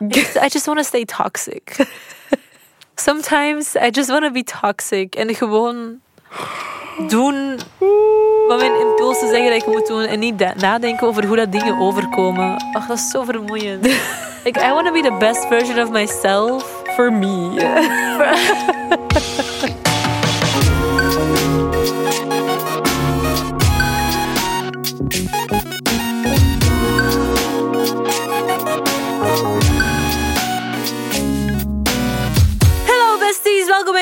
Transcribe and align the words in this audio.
I 0.00 0.48
just 0.48 0.66
want 0.66 0.78
to 0.78 0.84
stay 0.84 1.04
toxic. 1.04 1.76
Sometimes 2.96 3.76
I 3.76 3.90
just 3.90 4.10
want 4.10 4.24
to 4.24 4.30
be 4.30 4.42
toxic. 4.42 5.14
En 5.14 5.34
gewoon 5.34 6.00
doen 7.08 7.58
wat 8.48 8.58
mijn 8.58 8.74
impulsen 8.80 9.28
zeggen 9.28 9.50
dat 9.50 9.62
ik 9.62 9.66
moet 9.66 9.86
doen. 9.86 10.02
En 10.02 10.18
niet 10.18 10.54
nadenken 10.56 11.06
over 11.06 11.26
hoe 11.26 11.36
dat 11.36 11.52
dingen 11.52 11.78
overkomen. 11.78 12.56
Ach, 12.72 12.86
dat 12.86 12.96
is 12.96 13.10
zo 13.10 13.22
vermoeiend. 13.24 13.84
like, 14.44 14.60
I 14.60 14.70
want 14.70 14.86
to 14.86 14.92
be 14.92 15.02
the 15.02 15.16
best 15.18 15.46
version 15.46 15.78
of 15.78 15.90
myself. 15.90 16.82
For 16.94 17.12
me. 17.12 17.58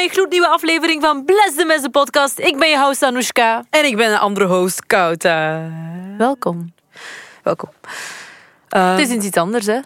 een 0.09 0.15
gloednieuwe 0.15 0.49
aflevering 0.49 1.03
van 1.03 1.25
Bless 1.25 1.55
the 1.57 1.65
Mess, 1.65 1.87
podcast. 1.91 2.39
Ik 2.39 2.59
ben 2.59 2.69
je 2.69 2.79
host 2.79 3.03
Anoushka. 3.03 3.65
En 3.71 3.85
ik 3.85 3.97
ben 3.97 4.11
een 4.13 4.19
andere 4.19 4.47
host, 4.47 4.87
Kouta. 4.87 5.71
Welkom. 6.19 6.73
Welkom. 7.43 7.69
Uh, 8.77 8.97
Het 8.97 9.09
is 9.11 9.25
iets 9.25 9.37
anders, 9.37 9.67
hè? 9.67 9.79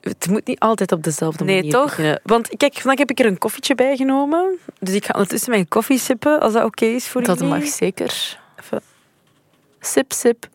het 0.00 0.28
moet 0.28 0.46
niet 0.46 0.58
altijd 0.60 0.92
op 0.92 1.02
dezelfde 1.02 1.44
Nee, 1.44 1.56
manier 1.56 1.72
toch? 1.72 1.84
beginnen. 1.84 2.20
Want 2.24 2.56
kijk, 2.56 2.74
vandaag 2.74 2.98
heb 2.98 3.10
ik 3.10 3.18
er 3.18 3.26
een 3.26 3.38
koffietje 3.38 3.74
bij 3.74 3.96
genomen. 3.96 4.58
Dus 4.78 4.94
ik 4.94 5.04
ga 5.04 5.12
ondertussen 5.12 5.50
mijn 5.50 5.68
koffie 5.68 5.98
sippen, 5.98 6.40
als 6.40 6.52
dat 6.52 6.64
oké 6.64 6.84
is 6.84 7.08
voor 7.08 7.22
Dat 7.22 7.38
jullie. 7.38 7.54
mag 7.58 7.66
zeker. 7.68 8.38
Even. 8.60 8.80
Sip, 9.80 10.12
sip. 10.12 10.48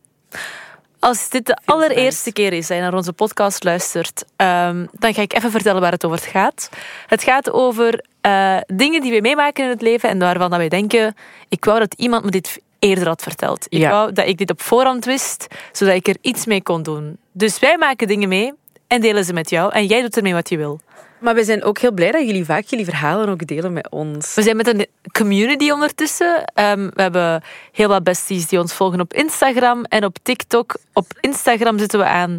Als 1.00 1.30
dit 1.30 1.46
de 1.46 1.58
allereerste 1.66 2.32
keer 2.32 2.54
is 2.54 2.68
dat 2.68 2.78
je 2.78 2.84
naar 2.84 2.94
onze 2.94 3.14
podcast 3.14 3.64
luistert, 3.64 4.26
ehm, 4.36 4.86
dan 4.92 5.14
ga 5.14 5.22
ik 5.22 5.34
even 5.34 5.52
vertellen 5.52 5.82
waar 5.82 5.92
het 5.92 6.06
over 6.06 6.20
gaat. 6.20 6.70
Het 7.08 7.24
gaat 7.24 7.52
over 7.52 8.04
eh, 8.28 8.58
dingen 8.78 9.02
die 9.02 9.12
we 9.12 9.22
meemaken 9.22 9.64
in 9.64 9.70
het 9.70 9.82
leven 9.82 10.10
en 10.10 10.20
waarvan 10.20 10.50
dat 10.50 10.60
wij 10.60 10.70
denken, 10.70 11.16
ik 11.50 11.66
wou 11.66 11.80
dat 11.80 11.94
iemand 11.98 12.24
me 12.26 12.32
dit 12.32 12.60
eerder 12.80 13.08
had 13.08 13.22
verteld. 13.22 13.66
Ik 13.70 13.80
Ja. 13.80 13.90
wou 13.90 14.12
dat 14.12 14.28
ik 14.28 14.38
dit 14.38 14.50
op 14.52 14.62
voorhand 14.62 15.06
wist, 15.06 15.48
zodat 15.72 15.96
ik 15.96 16.08
er 16.08 16.18
iets 16.22 16.46
mee 16.46 16.62
kon 16.64 16.84
doen. 16.84 17.18
Dus 17.32 17.60
wij 17.60 17.78
maken 17.78 18.08
dingen 18.08 18.30
mee 18.30 18.54
en 18.88 19.02
delen 19.02 19.26
ze 19.26 19.34
met 19.34 19.50
jou 19.50 19.74
en 19.74 19.86
jij 19.86 20.02
doet 20.02 20.18
ermee 20.18 20.34
wat 20.34 20.50
je 20.50 20.58
wil. 20.58 20.80
Maar 21.20 21.36
we 21.36 21.44
zijn 21.44 21.64
ook 21.64 21.78
heel 21.80 21.92
blij 21.92 22.12
dat 22.12 22.26
jullie 22.26 22.46
vaak 22.46 22.64
jullie 22.64 22.86
verhalen 22.86 23.30
ook 23.30 23.48
delen 23.48 23.74
met 23.74 23.90
ons. 23.90 24.34
We 24.36 24.42
zijn 24.42 24.58
met 24.58 24.68
een 24.68 24.86
community 25.12 25.72
ondertussen. 25.72 26.44
Ehm, 26.54 26.90
we 26.94 27.02
hebben 27.02 27.44
heel 27.72 27.88
wat 27.88 28.04
besties 28.04 28.48
die 28.48 28.60
ons 28.60 28.74
volgen 28.74 29.00
op 29.00 29.14
Instagram 29.14 29.84
en 29.84 30.04
op 30.06 30.18
TikTok. 30.24 30.76
Op 30.94 31.06
Instagram 31.20 31.80
zitten 31.80 32.00
we 32.00 32.06
aan 32.06 32.38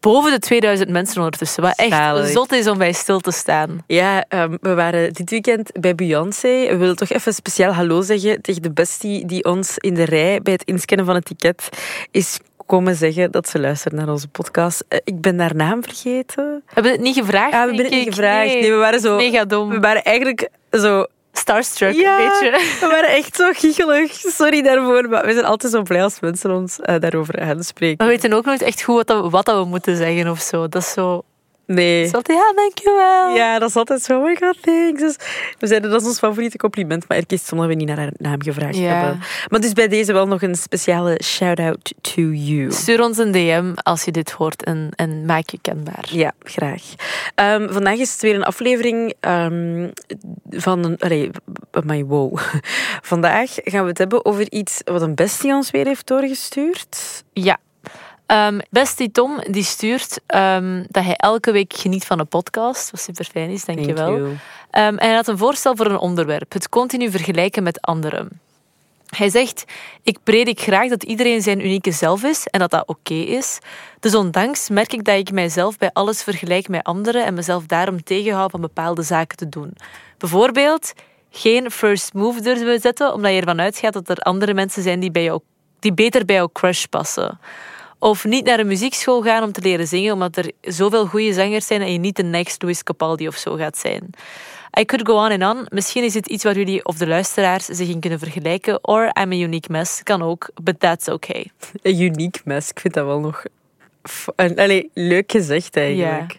boven 0.00 0.30
de 0.30 0.38
2000 0.38 0.90
mensen 0.90 1.16
ondertussen. 1.16 1.62
Wat 1.62 1.76
echt 1.76 1.90
Zalig. 1.90 2.28
zot 2.28 2.52
is 2.52 2.68
om 2.68 2.78
bij 2.78 2.92
stil 2.92 3.20
te 3.20 3.30
staan. 3.30 3.84
Ja, 3.86 4.24
ehm, 4.28 4.56
we 4.60 4.74
waren 4.74 5.12
dit 5.12 5.30
weekend 5.30 5.70
bij 5.80 5.94
Beyoncé. 5.94 6.66
We 6.68 6.76
willen 6.76 6.96
toch 6.96 7.10
even 7.10 7.34
speciaal 7.34 7.72
hallo 7.72 8.00
zeggen 8.02 8.42
tegen 8.42 8.62
de 8.62 8.72
bestie 8.72 9.26
die 9.26 9.44
ons 9.44 9.78
in 9.78 9.94
de 9.94 10.04
rij 10.04 10.40
bij 10.42 10.52
het 10.52 10.64
inscannen 10.64 11.06
van 11.06 11.14
het 11.14 11.24
ticket 11.24 11.68
is 12.10 12.38
komen 12.66 12.94
zeggen 12.94 13.30
dat 13.30 13.48
ze 13.48 13.60
luistert 13.60 13.94
naar 13.94 14.08
onze 14.08 14.28
podcast. 14.28 14.84
Eh, 14.88 14.98
ik 15.04 15.20
ben 15.20 15.40
haar 15.40 15.54
naam 15.54 15.82
vergeten. 15.82 16.44
We 16.66 16.72
hebben 16.74 16.92
het 16.92 17.00
niet 17.00 17.16
gevraagd. 17.16 17.52
Ja, 17.52 17.60
we 17.60 17.66
hebben 17.66 17.84
het 17.84 17.94
niet 17.94 18.14
gevraagd. 18.14 18.52
Nee, 18.52 18.70
we 18.70 18.76
waren 18.76 19.00
zo... 19.00 19.16
Mega 19.16 19.44
dom. 19.44 19.68
We 19.68 19.80
waren 19.80 20.04
eigenlijk 20.04 20.48
zo... 20.70 21.06
Starstruck, 21.32 21.94
Ja, 21.94 22.18
een 22.18 22.28
beetje. 22.28 22.50
we 22.80 22.86
waren 22.86 23.10
echt 23.10 23.36
zo 23.36 23.52
giechelig. 23.52 24.12
Sorry 24.12 24.62
daarvoor, 24.62 25.08
maar 25.08 25.26
we 25.26 25.32
zijn 25.32 25.44
altijd 25.44 25.72
zo 25.72 25.82
blij 25.82 26.02
als 26.02 26.20
mensen 26.20 26.50
ons 26.50 26.80
eh, 26.80 27.00
daarover 27.00 27.40
aanspreken. 27.40 28.06
We 28.06 28.12
weten 28.12 28.32
ook 28.32 28.44
nooit 28.44 28.62
echt 28.62 28.82
goed 28.82 28.94
wat, 28.94 29.06
dat, 29.06 29.30
wat 29.30 29.44
dat 29.46 29.62
we 29.62 29.68
moeten 29.68 29.96
zeggen 29.96 30.28
of 30.30 30.40
zo. 30.40 30.68
Dat 30.68 30.82
is 30.82 30.92
zo... 30.92 31.22
Nee. 31.66 32.14
Altijd, 32.14 32.38
ja, 32.38 32.52
dankjewel. 32.54 33.34
Ja, 33.34 33.58
dat 33.58 33.68
is 33.68 33.76
altijd 33.76 34.02
zo. 34.02 34.18
Oh 34.18 34.24
my 34.24 34.36
god, 34.40 34.62
thanks. 34.62 35.00
Dus 35.00 35.16
we 35.58 35.66
zeiden 35.66 35.90
dat 35.90 36.00
is 36.00 36.06
ons 36.06 36.18
favoriete 36.18 36.56
compliment, 36.56 37.08
maar 37.08 37.18
er 37.18 37.24
is 37.26 37.52
omdat 37.52 37.66
we 37.66 37.74
niet 37.74 37.86
naar 37.88 37.96
haar 37.98 38.12
naam 38.16 38.42
gevraagd 38.42 38.76
Ja. 38.76 38.94
hebben. 38.94 39.20
Maar 39.48 39.60
dus 39.60 39.72
bij 39.72 39.88
deze 39.88 40.12
wel 40.12 40.26
nog 40.26 40.42
een 40.42 40.54
speciale 40.54 41.20
shout-out 41.24 41.94
to 42.00 42.22
you. 42.22 42.72
Stuur 42.72 43.02
ons 43.02 43.18
een 43.18 43.32
DM 43.32 43.72
als 43.82 44.04
je 44.04 44.10
dit 44.10 44.30
hoort 44.30 44.64
en, 44.64 44.88
en 44.96 45.24
maak 45.26 45.50
je 45.50 45.58
kenbaar. 45.62 46.04
Ja, 46.10 46.32
graag. 46.42 46.82
Ehm, 47.34 47.72
vandaag 47.72 47.98
is 47.98 48.12
het 48.12 48.20
weer 48.22 48.34
een 48.34 48.44
aflevering 48.44 49.14
ehm, 49.20 49.88
van 50.50 50.84
een. 50.84 50.98
Allee, 50.98 51.30
my 51.84 52.04
wow. 52.04 52.38
Vandaag 53.12 53.50
gaan 53.54 53.82
we 53.82 53.88
het 53.88 53.98
hebben 53.98 54.24
over 54.24 54.52
iets 54.52 54.80
wat 54.84 55.02
een 55.02 55.14
bestie 55.14 55.52
ons 55.52 55.70
weer 55.70 55.86
heeft 55.86 56.06
doorgestuurd. 56.06 57.24
Ja. 57.32 57.58
Ehm 58.32 58.58
bestie 58.70 59.10
Tom 59.10 59.40
die 59.50 59.62
stuurt 59.62 60.20
ehm, 60.26 60.84
dat 60.88 61.04
hij 61.04 61.16
elke 61.16 61.52
week 61.52 61.72
geniet 61.72 62.04
van 62.04 62.18
een 62.18 62.26
podcast. 62.26 62.90
Wat 62.90 63.00
super 63.00 63.24
fijn 63.24 63.50
is, 63.50 63.64
Thank 63.64 63.78
dankjewel. 63.78 64.16
you. 64.16 64.36
Ehm, 64.70 64.96
en 64.96 65.06
hij 65.06 65.14
had 65.14 65.28
een 65.28 65.38
voorstel 65.38 65.76
voor 65.76 65.86
een 65.86 65.98
onderwerp: 65.98 66.52
het 66.52 66.68
continu 66.68 67.10
vergelijken 67.10 67.62
met 67.62 67.80
anderen. 67.80 68.40
Hij 69.16 69.30
zegt: 69.30 69.64
Ik 70.02 70.18
predik 70.22 70.60
graag 70.60 70.88
dat 70.88 71.02
iedereen 71.02 71.42
zijn 71.42 71.64
unieke 71.64 71.92
zelf 71.92 72.22
is 72.22 72.46
en 72.46 72.60
dat 72.60 72.70
dat 72.70 72.88
oké 72.88 73.14
is. 73.14 73.58
Dus 74.00 74.14
ondanks 74.14 74.68
merk 74.68 74.92
ik 74.92 75.04
dat 75.04 75.16
ik 75.16 75.32
mijzelf 75.32 75.78
bij 75.78 75.90
alles 75.92 76.22
vergelijk 76.22 76.68
met 76.68 76.84
anderen 76.84 77.24
en 77.24 77.34
mezelf 77.34 77.66
daarom 77.66 78.02
tegenhoud 78.02 78.50
van 78.50 78.60
bepaalde 78.60 79.02
zaken 79.02 79.36
te 79.36 79.48
doen. 79.48 79.76
Bijvoorbeeld 80.18 80.92
geen 81.30 81.70
first 81.70 82.12
move 82.12 82.40
durven 82.40 82.80
zetten, 82.80 83.12
omdat 83.12 83.32
je 83.32 83.40
ervan 83.40 83.60
uitgaat 83.60 83.92
dat 83.92 84.08
er 84.08 84.18
andere 84.18 84.54
mensen 84.54 84.82
zijn 84.82 85.00
die, 85.00 85.10
bij 85.10 85.22
jou, 85.22 85.40
die 85.78 85.92
beter 85.92 86.24
bij 86.24 86.36
jouw 86.36 86.50
crush 86.52 86.84
passen. 86.84 87.38
Of 88.02 88.24
niet 88.24 88.44
naar 88.44 88.58
een 88.58 88.66
muziekschool 88.66 89.22
gaan 89.22 89.42
om 89.42 89.52
te 89.52 89.60
leren 89.60 89.86
zingen, 89.86 90.12
omdat 90.12 90.36
er 90.36 90.52
zoveel 90.60 91.06
goede 91.06 91.32
zangers 91.32 91.66
zijn 91.66 91.80
en 91.80 91.92
je 91.92 91.98
niet 91.98 92.16
de 92.16 92.22
next 92.22 92.62
Louis 92.62 92.82
Capaldi 92.82 93.28
of 93.28 93.36
zo 93.36 93.54
gaat 93.54 93.78
zijn. 93.78 94.10
I 94.78 94.84
could 94.84 95.06
go 95.06 95.14
on 95.14 95.42
and 95.42 95.56
on. 95.56 95.66
Misschien 95.68 96.04
is 96.04 96.14
het 96.14 96.26
iets 96.26 96.44
waar 96.44 96.56
jullie 96.56 96.84
of 96.84 96.96
de 96.96 97.06
luisteraars 97.06 97.64
zich 97.64 97.88
in 97.88 98.00
kunnen 98.00 98.18
vergelijken. 98.18 98.88
Or 98.88 99.10
I'm 99.20 99.32
a 99.32 99.36
unique 99.36 99.72
mess. 99.72 100.02
Kan 100.02 100.22
ook, 100.22 100.50
but 100.62 100.80
that's 100.80 101.08
okay. 101.08 101.50
Een 101.82 102.00
uniek 102.00 102.40
mes. 102.44 102.70
Ik 102.70 102.80
vind 102.80 102.94
dat 102.94 103.04
wel 103.04 103.20
nog. 103.20 103.44
Allee, 104.36 104.90
leuk 104.94 105.30
gezegd 105.30 105.76
eigenlijk. 105.76 106.36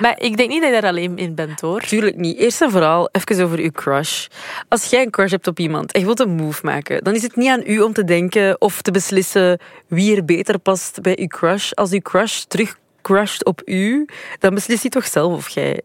Maar 0.00 0.20
ik 0.20 0.36
denk 0.36 0.48
niet 0.48 0.62
dat 0.62 0.74
je 0.74 0.80
daar 0.80 0.90
alleen 0.90 1.18
in 1.18 1.34
bent, 1.34 1.60
hoor. 1.60 1.80
Tuurlijk 1.80 2.16
niet. 2.16 2.38
Eerst 2.38 2.62
en 2.62 2.70
vooral 2.70 3.08
even 3.12 3.44
over 3.44 3.58
uw 3.58 3.70
crush. 3.70 4.26
Als 4.68 4.84
jij 4.84 5.02
een 5.02 5.10
crush 5.10 5.30
hebt 5.30 5.46
op 5.46 5.58
iemand 5.58 5.92
en 5.92 6.00
je 6.00 6.06
wilt 6.06 6.20
een 6.20 6.34
move 6.34 6.60
maken, 6.66 7.04
dan 7.04 7.14
is 7.14 7.22
het 7.22 7.36
niet 7.36 7.48
aan 7.48 7.62
u 7.66 7.80
om 7.80 7.92
te 7.92 8.04
denken 8.04 8.60
of 8.60 8.82
te 8.82 8.90
beslissen 8.90 9.60
wie 9.86 10.16
er 10.16 10.24
beter 10.24 10.58
past 10.58 11.00
bij 11.00 11.18
uw 11.20 11.26
crush. 11.26 11.72
Als 11.72 11.90
uw 11.90 12.00
crush 12.00 12.40
terug 12.40 12.80
crusht 13.02 13.44
op 13.44 13.62
u, 13.64 14.06
dan 14.38 14.54
beslist 14.54 14.82
hij 14.82 14.90
toch 14.90 15.06
zelf 15.06 15.32
of 15.32 15.48
jij 15.48 15.80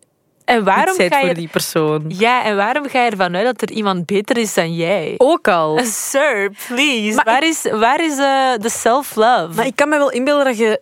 En 0.46 0.64
waarom 0.64 0.96
ga 0.96 1.20
voor 1.20 1.28
je... 1.28 1.34
die 1.34 1.48
persoon. 1.48 2.06
Ja, 2.08 2.44
en 2.44 2.56
waarom 2.56 2.90
ga 2.90 3.04
je 3.04 3.10
ervan 3.10 3.36
uit 3.36 3.46
dat 3.46 3.62
er 3.62 3.76
iemand 3.76 4.06
beter 4.06 4.38
is 4.38 4.54
dan 4.54 4.76
jij? 4.76 5.14
Ook 5.18 5.48
al. 5.48 5.80
Sir, 6.10 6.52
please. 6.68 7.16
Maar 7.16 7.26
waar 7.26 7.44
is, 7.44 7.62
waar 7.72 8.04
is 8.04 8.18
eh, 8.18 8.54
de 8.58 8.70
self-love? 8.70 9.56
Maar 9.56 9.66
ik 9.66 9.76
kan 9.76 9.90
me 9.90 9.98
wel 9.98 10.12
inbeelden 10.12 10.46
dat 10.46 10.58
je, 10.58 10.82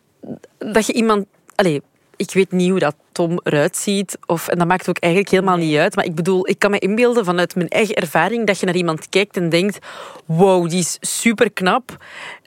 dat 0.58 0.86
je 0.86 0.94
iemand... 0.94 1.26
Allee, 1.56 1.82
ik 2.16 2.32
weet 2.34 2.52
niet 2.52 2.70
hoe 2.70 2.80
dat 2.80 2.96
Tom 3.12 3.40
eruit 3.44 3.78
ziet. 3.78 4.18
Of, 4.26 4.48
en 4.48 4.58
dat 4.58 4.68
maakt 4.68 4.90
ook 4.90 4.98
eigenlijk 4.98 5.32
helemaal 5.34 5.58
niet 5.58 5.78
uit. 5.78 5.96
Maar 5.96 6.06
ik 6.06 6.16
bedoel, 6.16 6.50
ik 6.50 6.60
kan 6.60 6.72
me 6.72 6.80
inbeelden 6.80 7.26
vanuit 7.26 7.56
mijn 7.56 7.68
eigen 7.70 7.96
ervaring 7.96 8.48
dat 8.48 8.60
je 8.60 8.66
naar 8.66 8.76
iemand 8.76 9.10
kijkt 9.10 9.38
en 9.38 9.50
denkt 9.50 9.78
wow, 10.26 10.70
die 10.70 10.80
is 10.80 10.98
super 11.02 11.52
knap. 11.52 11.98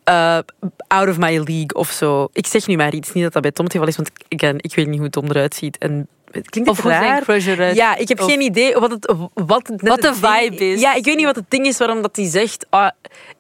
eh, 0.05 0.39
out 0.87 1.09
of 1.09 1.19
my 1.19 1.37
league 1.37 1.75
of 1.75 1.91
zo. 1.91 2.29
Ik 2.33 2.47
zeg 2.47 2.67
nu 2.67 2.77
maar 2.77 2.95
iets. 2.95 3.13
Niet 3.13 3.25
dat 3.25 3.33
dat 3.33 3.43
bij 3.43 3.51
Tom 3.51 3.65
het 3.65 3.73
geval 3.75 3.89
is, 3.89 3.97
want 3.97 4.11
again, 4.29 4.57
ik 4.59 4.75
weet 4.75 4.87
niet 4.87 4.99
hoe 4.99 5.11
Tom 5.11 5.25
eruit 5.31 5.55
ziet. 5.55 5.79
En 5.79 6.09
het 6.31 6.51
klinkt 6.51 6.71
Of 6.71 6.77
het 6.77 6.85
hoe 7.27 7.41
zijn 7.41 7.57
raar. 7.57 7.75
Ja, 7.75 7.97
ik 7.97 8.09
heb 8.09 8.21
Of- 8.21 8.27
geen 8.27 8.41
idee 8.41 8.75
wat, 8.75 8.91
het, 8.91 9.15
wat, 9.35 9.67
het 9.69 9.83
Wat 9.89 10.01
de 10.03 10.15
ding- 10.21 10.27
vibe 10.27 10.65
is. 10.65 10.81
Ja, 10.81 10.95
ik 10.95 11.05
weet 11.05 11.17
niet 11.17 11.25
wat 11.25 11.37
het 11.37 11.45
ding 11.51 11.67
is 11.67 11.79
waarom 11.79 12.03
dat 12.03 12.17
hij 12.17 12.25
zegt, 12.27 12.67
ah, 12.71 12.91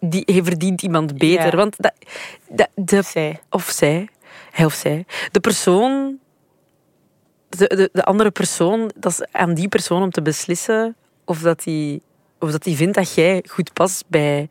die, 0.00 0.22
hij 0.24 0.42
verdient 0.44 0.82
iemand 0.82 1.18
beter. 1.18 1.50
Ja. 1.50 1.56
Want 1.56 1.74
dat, 1.78 1.92
dat, 2.48 2.68
de, 2.74 3.02
Zij. 3.02 3.40
of 3.50 3.64
zij, 3.64 4.08
hij 4.58 4.66
of 4.66 4.74
zij, 4.74 5.06
de 5.32 5.40
persoon, 5.40 6.18
de, 7.48 7.66
de, 7.66 7.88
de 7.92 8.04
andere 8.04 8.30
persoon, 8.30 8.90
dat 8.96 9.12
is 9.12 9.26
aan 9.32 9.54
die 9.54 9.68
persoon 9.68 10.02
om 10.02 10.10
te 10.10 10.22
beslissen 10.22 10.96
of 11.24 11.38
dat 11.40 11.64
hij 11.64 12.00
of 12.40 12.50
dat 12.50 12.62
die 12.62 12.76
vindt 12.76 12.94
dat 12.94 13.14
jij 13.14 13.44
goed 13.48 13.72
past 13.72 14.04
bij 14.06 14.48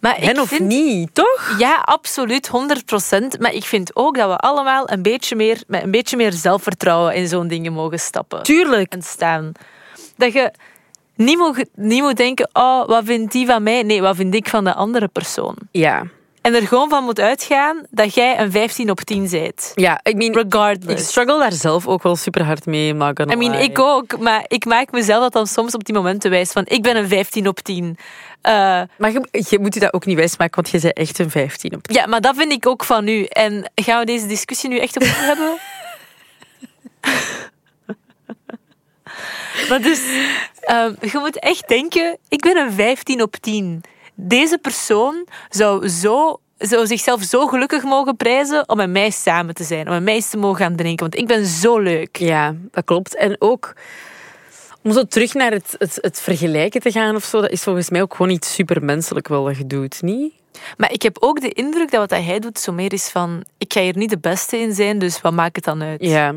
Maar 0.00 0.16
ik 0.18 0.24
hen 0.24 0.38
of 0.40 0.48
vind- 0.48 0.60
niet, 0.68 1.14
toch? 1.14 1.54
Ja, 1.58 1.74
absoluut, 1.84 2.48
100%. 2.48 3.38
Maar 3.38 3.52
ik 3.52 3.64
vind 3.64 3.96
ook 3.96 4.16
dat 4.16 4.28
we 4.28 4.36
allemaal 4.36 4.90
een 4.90 5.02
beetje 5.02 5.36
meer, 5.36 5.62
met 5.66 5.82
een 5.82 5.90
beetje 5.90 6.16
meer 6.16 6.32
zelfvertrouwen 6.32 7.14
in 7.14 7.28
zo'n 7.28 7.48
dingen 7.48 7.72
mogen 7.72 8.00
stappen 8.00 8.42
Tuurlijk. 8.42 8.92
en 8.92 9.02
staan. 9.02 9.52
Dat 10.16 10.32
je 10.32 10.52
niet 11.16 11.38
moet, 11.38 11.64
niet 11.74 12.02
moet 12.02 12.16
denken, 12.16 12.48
oh, 12.52 12.86
wat 12.86 13.04
vindt 13.04 13.32
die 13.32 13.46
van 13.46 13.62
mij? 13.62 13.82
Nee, 13.82 14.00
wat 14.02 14.16
vind 14.16 14.34
ik 14.34 14.48
van 14.48 14.64
de 14.64 14.74
andere 14.74 15.08
persoon? 15.08 15.56
Ja. 15.70 16.02
En 16.44 16.54
er 16.54 16.66
gewoon 16.66 16.88
van 16.88 17.04
moet 17.04 17.20
uitgaan 17.20 17.86
dat 17.90 18.14
jij 18.14 18.40
een 18.40 18.50
15 18.50 18.90
op 18.90 19.00
10 19.00 19.28
bent. 19.30 19.72
Ja, 19.74 20.00
ik 20.02 20.16
mean, 20.16 20.30
ik 20.30 20.36
Regardless. 20.42 21.08
struggle 21.08 21.38
daar 21.38 21.52
zelf 21.52 21.86
ook 21.86 22.02
wel 22.02 22.16
super 22.16 22.44
hard 22.44 22.66
mee. 22.66 22.94
Maar 22.94 23.12
I 23.30 23.36
mean, 23.36 23.54
ik 23.54 23.78
ook, 23.78 24.18
maar 24.18 24.44
ik 24.48 24.64
maak 24.64 24.90
mezelf 24.90 25.22
dat 25.22 25.32
dan 25.32 25.46
soms 25.46 25.74
op 25.74 25.84
die 25.84 25.94
momenten 25.94 26.30
wijs 26.30 26.52
van 26.52 26.62
ik 26.66 26.82
ben 26.82 26.96
een 26.96 27.08
15 27.08 27.48
op 27.48 27.60
10. 27.60 27.96
Eh, 28.40 28.52
Maar 28.98 29.12
je, 29.12 29.28
je 29.30 29.58
moet 29.58 29.74
je 29.74 29.80
dat 29.80 29.92
ook 29.92 30.06
niet 30.06 30.16
wijsmaken, 30.16 30.54
want 30.54 30.70
je 30.70 30.80
bent 30.80 30.96
echt 30.96 31.18
een 31.18 31.30
15 31.30 31.74
op 31.74 31.90
ja, 31.90 32.06
maar 32.06 32.20
dat 32.20 32.36
vind 32.36 32.52
ik 32.52 32.66
ook 32.66 32.84
van 32.84 33.08
u. 33.08 33.24
En 33.24 33.70
gaan 33.74 33.98
we 34.00 34.06
deze 34.06 34.26
discussie 34.26 34.70
nu 34.70 34.78
echt 34.78 34.96
opnieuw 34.96 35.12
hebben? 35.12 35.58
maar 39.68 39.82
dus, 39.82 40.00
ehm, 40.60 40.94
je 41.00 41.18
moet 41.18 41.38
echt 41.38 41.68
denken, 41.68 42.18
ik 42.28 42.40
ben 42.40 42.56
een 42.56 42.72
15 42.72 43.22
op 43.22 43.36
10. 43.36 43.84
Deze 44.14 44.58
persoon 44.58 45.26
zou, 45.48 45.88
zo, 45.88 46.40
zou 46.58 46.86
zichzelf 46.86 47.22
zo 47.22 47.46
gelukkig 47.46 47.82
mogen 47.82 48.16
prijzen 48.16 48.68
om 48.68 48.76
met 48.76 48.90
mij 48.90 49.10
samen 49.10 49.54
te 49.54 49.64
zijn. 49.64 49.86
Om 49.86 49.92
met 49.92 50.02
mij 50.02 50.14
eens 50.14 50.30
te 50.30 50.36
mogen 50.36 50.64
gaan 50.64 50.76
drinken. 50.76 51.10
Want 51.10 51.22
ik 51.22 51.26
ben 51.26 51.46
zo 51.46 51.78
leuk. 51.78 52.16
Ja, 52.16 52.54
dat 52.70 52.84
klopt. 52.84 53.16
En 53.16 53.36
ook 53.38 53.74
om 54.82 54.92
zo 54.92 55.04
terug 55.04 55.34
naar 55.34 55.52
het, 55.52 55.74
het, 55.78 55.98
het 56.00 56.20
vergelijken 56.20 56.80
te 56.80 56.90
gaan 56.90 57.14
of 57.14 57.24
zo, 57.24 57.40
dat 57.40 57.50
is 57.50 57.62
volgens 57.62 57.90
mij 57.90 58.02
ook 58.02 58.14
gewoon 58.14 58.32
iets 58.32 58.54
supermenselijk 58.54 59.28
wel 59.28 59.50
je 59.50 59.66
doet, 59.66 60.02
niet? 60.02 60.32
Maar 60.76 60.92
ik 60.92 61.02
heb 61.02 61.16
ook 61.20 61.40
de 61.40 61.52
indruk 61.52 61.90
dat 61.90 62.10
wat 62.10 62.20
hij 62.24 62.38
doet 62.38 62.58
zo 62.58 62.72
meer 62.72 62.92
is 62.92 63.08
van... 63.08 63.44
Ik 63.58 63.72
ga 63.72 63.80
hier 63.80 63.96
niet 63.96 64.10
de 64.10 64.18
beste 64.18 64.58
in 64.58 64.74
zijn, 64.74 64.98
dus 64.98 65.20
wat 65.20 65.32
maakt 65.32 65.56
het 65.56 65.64
dan 65.64 65.82
uit? 65.82 66.04
Ja. 66.04 66.34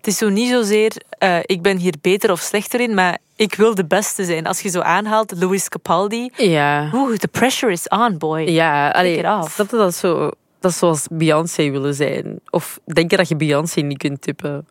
Het 0.00 0.08
is 0.08 0.18
zo 0.18 0.28
niet 0.28 0.50
zozeer, 0.50 0.92
uh, 1.22 1.38
ik 1.42 1.62
ben 1.62 1.76
hier 1.76 1.94
beter 2.00 2.30
of 2.30 2.40
slechter 2.40 2.80
in, 2.80 2.94
maar 2.94 3.18
ik 3.36 3.54
wil 3.54 3.74
de 3.74 3.84
beste 3.84 4.24
zijn. 4.24 4.46
Als 4.46 4.60
je 4.60 4.68
zo 4.68 4.80
aanhaalt, 4.80 5.32
Louis 5.36 5.68
Capaldi. 5.68 6.30
Ja. 6.36 6.90
Oeh, 6.94 7.16
the 7.16 7.28
pressure 7.28 7.72
is 7.72 7.88
on, 7.88 8.18
boy. 8.18 8.40
Ja, 8.40 8.90
allee, 8.90 9.18
snap 9.48 9.70
je 9.70 9.76
dat 9.76 9.94
zo... 9.94 10.30
Dat 10.60 10.70
is 10.70 10.78
zoals 10.78 11.06
Beyoncé 11.10 11.70
willen 11.70 11.94
zijn. 11.94 12.40
Of 12.50 12.80
denk 12.84 13.10
je 13.10 13.16
dat 13.16 13.28
je 13.28 13.36
Beyoncé 13.36 13.80
niet 13.80 13.98
kunt 13.98 14.22
tippen? 14.22 14.66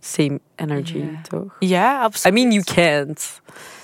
Same 0.00 0.40
energy, 0.56 1.04
toch? 1.28 1.56
Ja, 1.58 2.00
I 2.00 2.04
absoluut. 2.04 2.34
mean, 2.36 2.52
you 2.52 2.64
can't. 2.64 3.40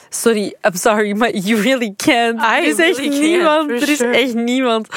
Sorry, 0.09 0.55
I'm 0.63 0.75
sorry, 0.75 1.17
maar 1.17 1.37
you 1.37 1.63
really 1.63 1.95
can't. 1.97 2.41
I 2.41 2.57
er 2.57 2.65
is 2.65 2.79
echt 2.79 2.97
can't, 2.97 3.21
niemand. 3.21 3.71
Er 3.71 3.89
is 3.89 3.97
sure. 3.97 4.17
echt 4.17 4.35
niemand. 4.35 4.89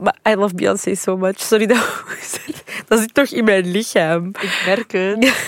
Maar 0.00 0.16
I 0.28 0.34
love 0.34 0.54
Beyoncé 0.54 0.94
so 0.94 1.16
much. 1.16 1.40
Sorry, 1.40 1.66
dat, 1.66 1.78
dat 2.92 3.00
zit 3.00 3.14
toch 3.14 3.28
in 3.28 3.44
mijn 3.44 3.70
lichaam. 3.70 4.26
Ik 4.40 4.62
merk 4.66 4.92
het. 4.92 5.18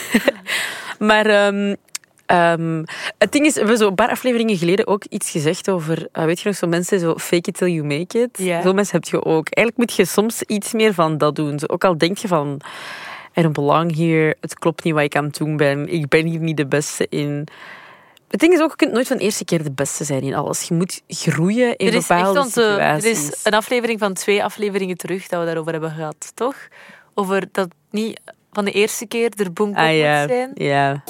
Maar 0.98 1.26
ehm, 2.26 2.84
het 3.18 3.32
ding 3.32 3.46
is, 3.46 3.52
we 3.52 3.58
hebben 3.58 3.78
zo 3.78 3.88
een 3.88 3.94
paar 3.94 4.10
afleveringen 4.10 4.56
geleden 4.56 4.86
ook 4.86 5.04
iets 5.04 5.30
gezegd 5.30 5.70
over, 5.70 6.08
eh, 6.12 6.24
weet 6.24 6.40
je 6.40 6.48
nog, 6.48 6.56
zo 6.56 6.66
mensen 6.66 7.00
zo 7.00 7.18
fake 7.18 7.48
it 7.48 7.56
till 7.56 7.68
you 7.68 7.86
make 7.86 8.18
it. 8.18 8.38
Ja. 8.38 8.62
Zo 8.62 8.72
mensen 8.72 8.94
heb 8.94 9.04
je 9.04 9.24
ook. 9.24 9.48
Eigenlijk 9.48 9.76
moet 9.76 9.96
je 9.96 10.04
soms 10.04 10.42
iets 10.42 10.72
meer 10.72 10.94
van 10.94 11.18
dat 11.18 11.36
doen. 11.36 11.58
Zo, 11.58 11.66
ook 11.66 11.84
al 11.84 11.98
denk 11.98 12.18
je 12.18 12.28
van, 12.28 12.60
I 13.34 13.42
don't 13.42 13.54
belong 13.54 13.96
here, 13.96 14.36
het 14.40 14.58
klopt 14.58 14.84
niet 14.84 14.94
wat 14.94 15.02
ik 15.02 15.16
aan 15.16 15.24
het 15.24 15.36
doen 15.36 15.56
ben, 15.56 15.88
ik 15.88 16.08
ben 16.08 16.26
hier 16.26 16.40
niet 16.40 16.56
de 16.56 16.66
beste 16.66 17.06
in. 17.08 17.46
Het 18.28 18.40
ding 18.40 18.52
is 18.52 18.60
ook, 18.60 18.70
je 18.70 18.76
kunt 18.76 18.92
nooit 18.92 19.06
van 19.06 19.16
de 19.16 19.22
eerste 19.22 19.44
keer 19.44 19.62
de 19.62 19.72
beste 19.72 20.04
zijn 20.04 20.22
in 20.22 20.34
alles. 20.34 20.62
Je 20.62 20.74
moet 20.74 21.02
groeien 21.08 21.76
in 21.76 21.86
Er 21.86 21.94
is, 21.94 22.08
echt 22.08 22.08
bepaalde 22.08 22.40
onze, 22.40 22.62
er 22.62 22.70
situaties. 22.70 23.28
is 23.28 23.40
een 23.44 23.54
aflevering 23.54 23.98
van 23.98 24.12
twee 24.12 24.44
afleveringen 24.44 24.96
terug 24.96 25.26
dat 25.28 25.40
we 25.40 25.46
daarover 25.46 25.72
hebben 25.72 25.90
gehad, 25.90 26.32
toch? 26.34 26.56
Over 27.14 27.48
dat 27.52 27.68
niet 27.90 28.20
van 28.52 28.64
de 28.64 28.70
eerste 28.70 29.06
keer 29.06 29.32
er 29.36 29.52
boom 29.52 29.68
op 29.70 29.76
Ah 29.76 29.96
ja, 29.96 30.20
moet 30.20 30.30
zijn. 30.30 30.50
ja. 30.54 31.02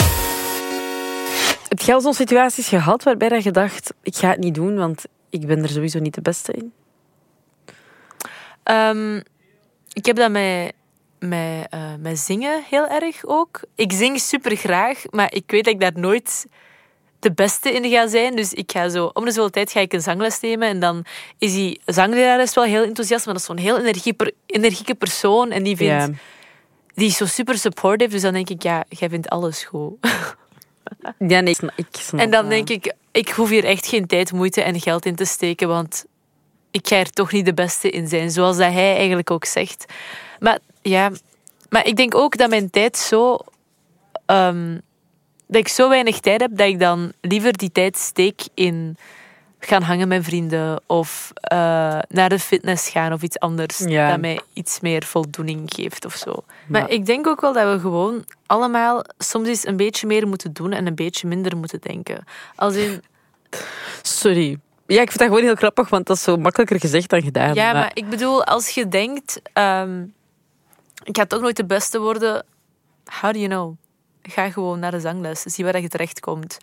Heb 1.68 1.80
jij 1.80 1.94
al 1.94 2.00
zo'n 2.00 2.14
situaties 2.14 2.68
gehad 2.68 3.02
waarbij 3.02 3.40
je 3.42 3.50
dacht, 3.50 3.94
ik 4.02 4.16
ga 4.16 4.28
het 4.28 4.38
niet 4.38 4.54
doen, 4.54 4.76
want 4.76 5.04
ik 5.30 5.46
ben 5.46 5.62
er 5.62 5.68
sowieso 5.68 5.98
niet 5.98 6.14
de 6.14 6.20
beste 6.20 6.52
in? 6.52 6.72
Ehm, 8.62 9.16
ik 9.92 10.06
heb 10.06 10.16
dat 10.16 10.30
met, 10.30 10.72
met, 11.18 11.66
eh, 11.70 11.94
met 11.98 12.18
zingen 12.18 12.62
heel 12.70 12.86
erg 12.88 13.24
ook. 13.24 13.60
Ik 13.74 13.92
zing 13.92 14.20
super 14.20 14.56
graag, 14.56 15.02
maar 15.10 15.32
ik 15.32 15.44
weet 15.46 15.64
dat 15.64 15.74
ik 15.74 15.80
daar 15.80 15.92
nooit 15.94 16.46
de 17.24 17.32
beste 17.32 17.72
in 17.72 17.90
ga 17.90 18.06
zijn. 18.06 18.36
Dus 18.36 18.52
ik 18.52 18.72
ga 18.72 18.88
zo, 18.88 19.10
om 19.12 19.24
de 19.24 19.30
zoveel 19.30 19.50
tijd 19.50 19.70
ga 19.72 19.80
ik 19.80 19.92
een 19.92 20.00
zangles 20.02 20.40
nemen. 20.40 20.68
En 20.68 20.80
dan 20.80 21.04
is 21.38 21.52
die 21.52 21.80
zanglerares 21.86 22.54
wel 22.54 22.64
heel 22.64 22.82
enthousiast, 22.84 23.24
maar 23.24 23.34
dat 23.34 23.42
is 23.42 23.48
zo'n 23.48 23.58
heel 23.58 23.78
energieke, 23.78 24.34
energieke 24.46 24.94
persoon. 24.94 25.50
En 25.50 25.62
die, 25.62 25.76
vindt, 25.76 25.92
die 26.94 27.06
is 27.08 27.16
zo 27.16 27.26
super 27.26 27.58
supportive. 27.58 28.10
Dus 28.10 28.22
dan 28.22 28.32
denk 28.32 28.50
ik, 28.50 28.62
ja, 28.62 28.84
jij 28.88 29.08
vindt 29.08 29.28
alles 29.28 29.64
goed. 29.64 29.92
Ja, 31.18 31.40
nee, 31.40 31.50
ik 31.52 31.56
snap- 31.56 31.72
ik 31.76 31.86
snap 31.90 32.20
En 32.20 32.30
dan 32.30 32.48
denk 32.48 32.68
ik, 32.70 32.94
ik 33.12 33.28
hoef 33.28 33.48
hier 33.48 33.64
echt 33.64 33.86
geen 33.86 34.06
tijd, 34.06 34.32
moeite 34.32 34.62
en 34.62 34.80
geld 34.80 35.06
in 35.06 35.14
te 35.16 35.24
steken, 35.24 35.68
want 35.68 36.04
ik 36.70 36.88
ga 36.88 36.96
er 36.96 37.10
toch 37.10 37.32
niet 37.32 37.44
de 37.44 37.54
beste 37.54 37.90
in 37.90 38.08
zijn, 38.08 38.30
zoals 38.30 38.56
dat 38.56 38.72
hij 38.72 38.96
eigenlijk 38.96 39.30
ook 39.30 39.44
zegt. 39.44 39.84
Maar 40.40 40.58
ja, 40.82 41.10
maar 41.68 41.86
ik 41.86 41.96
denk 41.96 42.14
ook 42.14 42.36
dat 42.36 42.48
mijn 42.48 42.70
tijd 42.70 42.96
zo... 42.96 43.38
ehm, 44.26 44.78
dat 45.54 45.62
ik 45.62 45.68
zo 45.68 45.88
weinig 45.88 46.20
tijd 46.20 46.40
heb, 46.40 46.50
dat 46.56 46.66
ik 46.66 46.78
dan 46.80 47.12
liever 47.20 47.56
die 47.56 47.72
tijd 47.72 47.96
steek 47.96 48.40
in 48.54 48.96
gaan 49.58 49.82
hangen 49.82 50.08
met 50.08 50.24
vrienden 50.24 50.80
of 50.86 51.30
eh, 51.34 51.58
naar 52.08 52.28
de 52.28 52.38
fitness 52.38 52.88
gaan 52.88 53.12
of 53.12 53.22
iets 53.22 53.38
anders 53.38 53.78
Ja. 53.78 54.10
dat 54.10 54.20
mij 54.20 54.40
iets 54.52 54.80
meer 54.80 55.04
voldoening 55.04 55.70
geeft 55.74 56.04
of 56.04 56.14
zo. 56.14 56.44
Maar 56.68 56.80
Ja. 56.80 56.88
ik 56.88 57.06
denk 57.06 57.26
ook 57.26 57.40
wel 57.40 57.52
dat 57.52 57.72
we 57.74 57.80
gewoon 57.80 58.24
allemaal 58.46 59.04
soms 59.18 59.48
eens 59.48 59.66
een 59.66 59.76
beetje 59.76 60.06
meer 60.06 60.28
moeten 60.28 60.52
doen 60.52 60.72
en 60.72 60.86
een 60.86 60.94
beetje 60.94 61.28
minder 61.28 61.56
moeten 61.56 61.80
denken. 61.80 62.24
Als 62.56 62.74
in, 62.74 63.02
Sorry. 64.02 64.58
Ja, 64.86 65.00
ik 65.00 65.08
vind 65.08 65.18
dat 65.18 65.28
gewoon 65.28 65.42
heel 65.42 65.54
grappig, 65.54 65.88
want 65.88 66.06
dat 66.06 66.16
is 66.16 66.22
zo 66.22 66.36
makkelijker 66.36 66.80
gezegd 66.80 67.10
dan 67.10 67.22
gedaan. 67.22 67.54
ja, 67.54 67.72
maar 67.72 67.90
ik 67.94 68.08
bedoel, 68.08 68.44
als 68.44 68.68
je 68.68 68.88
denkt, 68.88 69.40
ehm, 69.52 70.02
ik 71.04 71.16
ga 71.16 71.24
toch 71.26 71.40
nooit 71.40 71.56
de 71.56 71.64
beste 71.64 72.00
worden, 72.00 72.44
how 73.20 73.32
do 73.32 73.38
you 73.38 73.48
know? 73.48 73.76
Ga 74.28 74.50
gewoon 74.50 74.78
naar 74.78 74.90
de 74.90 75.00
zangles, 75.00 75.40
zie 75.40 75.64
waar 75.64 75.80
je 75.80 75.88
terecht 75.88 76.20
komt. 76.20 76.58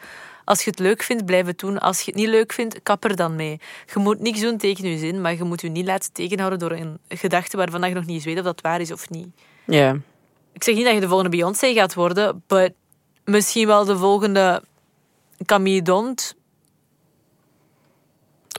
Als 0.46 0.64
je 0.64 0.70
het 0.70 0.80
leuk 0.80 1.04
vindt, 1.04 1.26
blijf 1.26 1.46
het 1.46 1.60
doen. 1.60 1.80
Als 1.80 2.00
je 2.00 2.06
het 2.06 2.16
niet 2.16 2.30
leuk 2.30 2.54
vindt, 2.54 2.84
kap 2.84 3.04
er 3.04 3.16
dan 3.16 3.36
mee. 3.36 3.60
Je 3.94 4.00
moet 4.00 4.20
niks 4.20 4.40
doen 4.40 4.58
tegen 4.58 4.90
je 4.90 4.98
zin, 4.98 5.22
maar 5.22 5.36
je 5.36 5.44
moet 5.44 5.62
je 5.62 5.70
niet 5.70 5.86
laten 5.86 6.14
tegenhouden 6.14 6.60
door 6.60 6.72
een 6.72 7.00
gedachte 7.08 7.58
waarvan 7.58 7.90
je 7.90 7.96
nog 7.96 8.06
niet 8.06 8.16
eens 8.16 8.26
weet 8.26 8.38
of 8.38 8.44
dat 8.44 8.62
waar 8.62 8.82
is 8.82 8.92
of 8.92 9.10
niet. 9.10 9.28
Ja. 9.66 9.98
Ik 10.54 10.64
zeg 10.64 10.76
niet 10.76 10.86
dat 10.86 10.94
je 10.94 11.00
de 11.00 11.08
volgende 11.08 11.38
Beyoncé 11.38 11.74
gaat 11.74 11.94
worden, 11.94 12.44
maar 12.48 12.70
misschien 13.26 13.68
wel 13.68 13.86
de 13.86 13.98
volgende 13.98 14.64
Camille 15.46 15.82
Dont. 15.82 16.36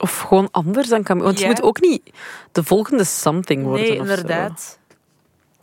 Of 0.01 0.19
gewoon 0.19 0.47
anders 0.51 0.87
dan 0.87 1.03
kan. 1.03 1.19
Want 1.19 1.39
je 1.39 1.45
moet 1.45 1.61
ook 1.61 1.81
niet 1.81 2.09
de 2.51 2.63
volgende 2.63 3.03
something 3.03 3.63
worden. 3.63 4.05
Nee, 4.05 4.49
zo. 4.57 4.77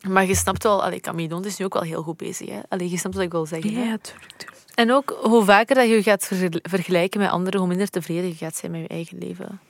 Maar 0.08 0.26
je 0.26 0.34
snapt 0.34 0.62
wel, 0.62 0.82
allee, 0.84 1.00
Camille 1.00 1.40
is 1.46 1.56
nu 1.56 1.64
ook 1.64 1.72
wel 1.74 1.82
heel 1.82 2.02
goed 2.02 2.16
bezig. 2.16 2.48
Hè? 2.48 2.60
Allee, 2.68 2.90
je 2.90 2.98
snapt 2.98 3.14
wat 3.14 3.24
ik 3.24 3.30
wil 3.32 3.46
zeggen. 3.46 3.74
hè? 3.74 3.80
Ja, 3.84 3.96
tuurlijk. 3.98 4.32
tuurlijk. 4.36 4.58
En 4.74 4.92
ook 4.92 5.18
hoe 5.22 5.44
vaker 5.44 5.74
dat 5.74 5.88
je 5.88 5.94
je 5.94 6.02
gaat 6.02 6.24
vergel- 6.26 6.60
vergelijken 6.62 7.20
met 7.20 7.30
anderen, 7.30 7.60
hoe 7.60 7.68
minder 7.68 7.88
tevreden 7.90 8.28
je 8.28 8.34
gaat 8.34 8.56
zijn 8.56 8.72
met 8.72 8.80
je 8.80 8.88
eigen 8.88 9.18
leven. 9.18 9.60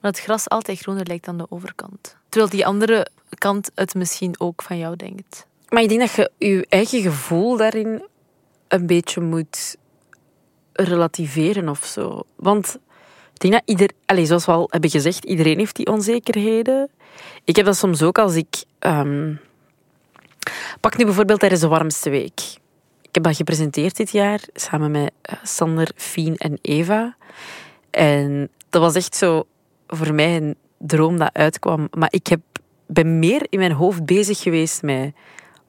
Want 0.00 0.16
het 0.16 0.24
gras 0.24 0.48
altijd 0.48 0.78
groener 0.78 1.06
lijkt 1.06 1.24
dan 1.24 1.38
de 1.38 1.46
overkant. 1.48 2.16
Terwijl 2.28 2.50
die 2.52 2.66
andere 2.66 3.06
kant 3.38 3.70
het 3.74 3.94
misschien 3.94 4.34
ook 4.40 4.62
van 4.62 4.78
jou 4.78 4.96
denkt. 4.96 5.46
Maar 5.68 5.82
ik 5.82 5.88
denk 5.88 6.00
dat 6.00 6.14
je 6.14 6.30
je 6.38 6.66
eigen 6.68 7.00
gevoel 7.02 7.56
daarin 7.56 8.02
een 8.68 8.86
beetje 8.86 9.20
moet 9.20 9.76
relativeren 10.72 11.68
of 11.68 11.84
zo. 11.84 12.22
Want 12.36 12.78
ik 13.34 13.40
denk 13.40 13.52
dat 13.52 13.62
ieder, 13.64 13.90
allez, 14.06 14.26
zoals 14.28 14.46
we 14.46 14.52
al 14.52 14.66
hebben 14.70 14.90
gezegd, 14.90 15.24
iedereen 15.24 15.58
heeft 15.58 15.76
die 15.76 15.86
onzekerheden. 15.86 16.90
Ik 17.44 17.56
heb 17.56 17.66
dat 17.66 17.76
soms 17.76 18.02
ook 18.02 18.18
als 18.18 18.34
ik. 18.34 18.64
ehm, 18.78 19.34
pak 20.82 20.96
nu 20.96 21.04
bijvoorbeeld 21.04 21.40
tijdens 21.40 21.60
de 21.60 21.68
warmste 21.68 22.10
week. 22.10 22.40
Ik 23.02 23.14
heb 23.14 23.22
dat 23.22 23.36
gepresenteerd 23.36 23.96
dit 23.96 24.10
jaar 24.10 24.40
samen 24.54 24.90
met 24.90 25.12
eh, 25.22 25.36
Sander, 25.42 25.90
Fien 25.96 26.36
en 26.36 26.58
Eva. 26.62 27.16
En 27.90 28.50
dat 28.70 28.82
was 28.82 28.94
echt 28.94 29.16
zo 29.16 29.44
voor 29.86 30.14
mij 30.14 30.36
een 30.36 30.56
droom 30.78 31.18
dat 31.18 31.30
uitkwam. 31.32 31.88
Maar 31.90 32.12
ik 32.12 32.26
heb, 32.26 32.40
ben 32.86 33.18
meer 33.18 33.46
in 33.48 33.58
mijn 33.58 33.72
hoofd 33.72 34.04
bezig 34.04 34.38
geweest 34.38 34.82
met 34.82 35.14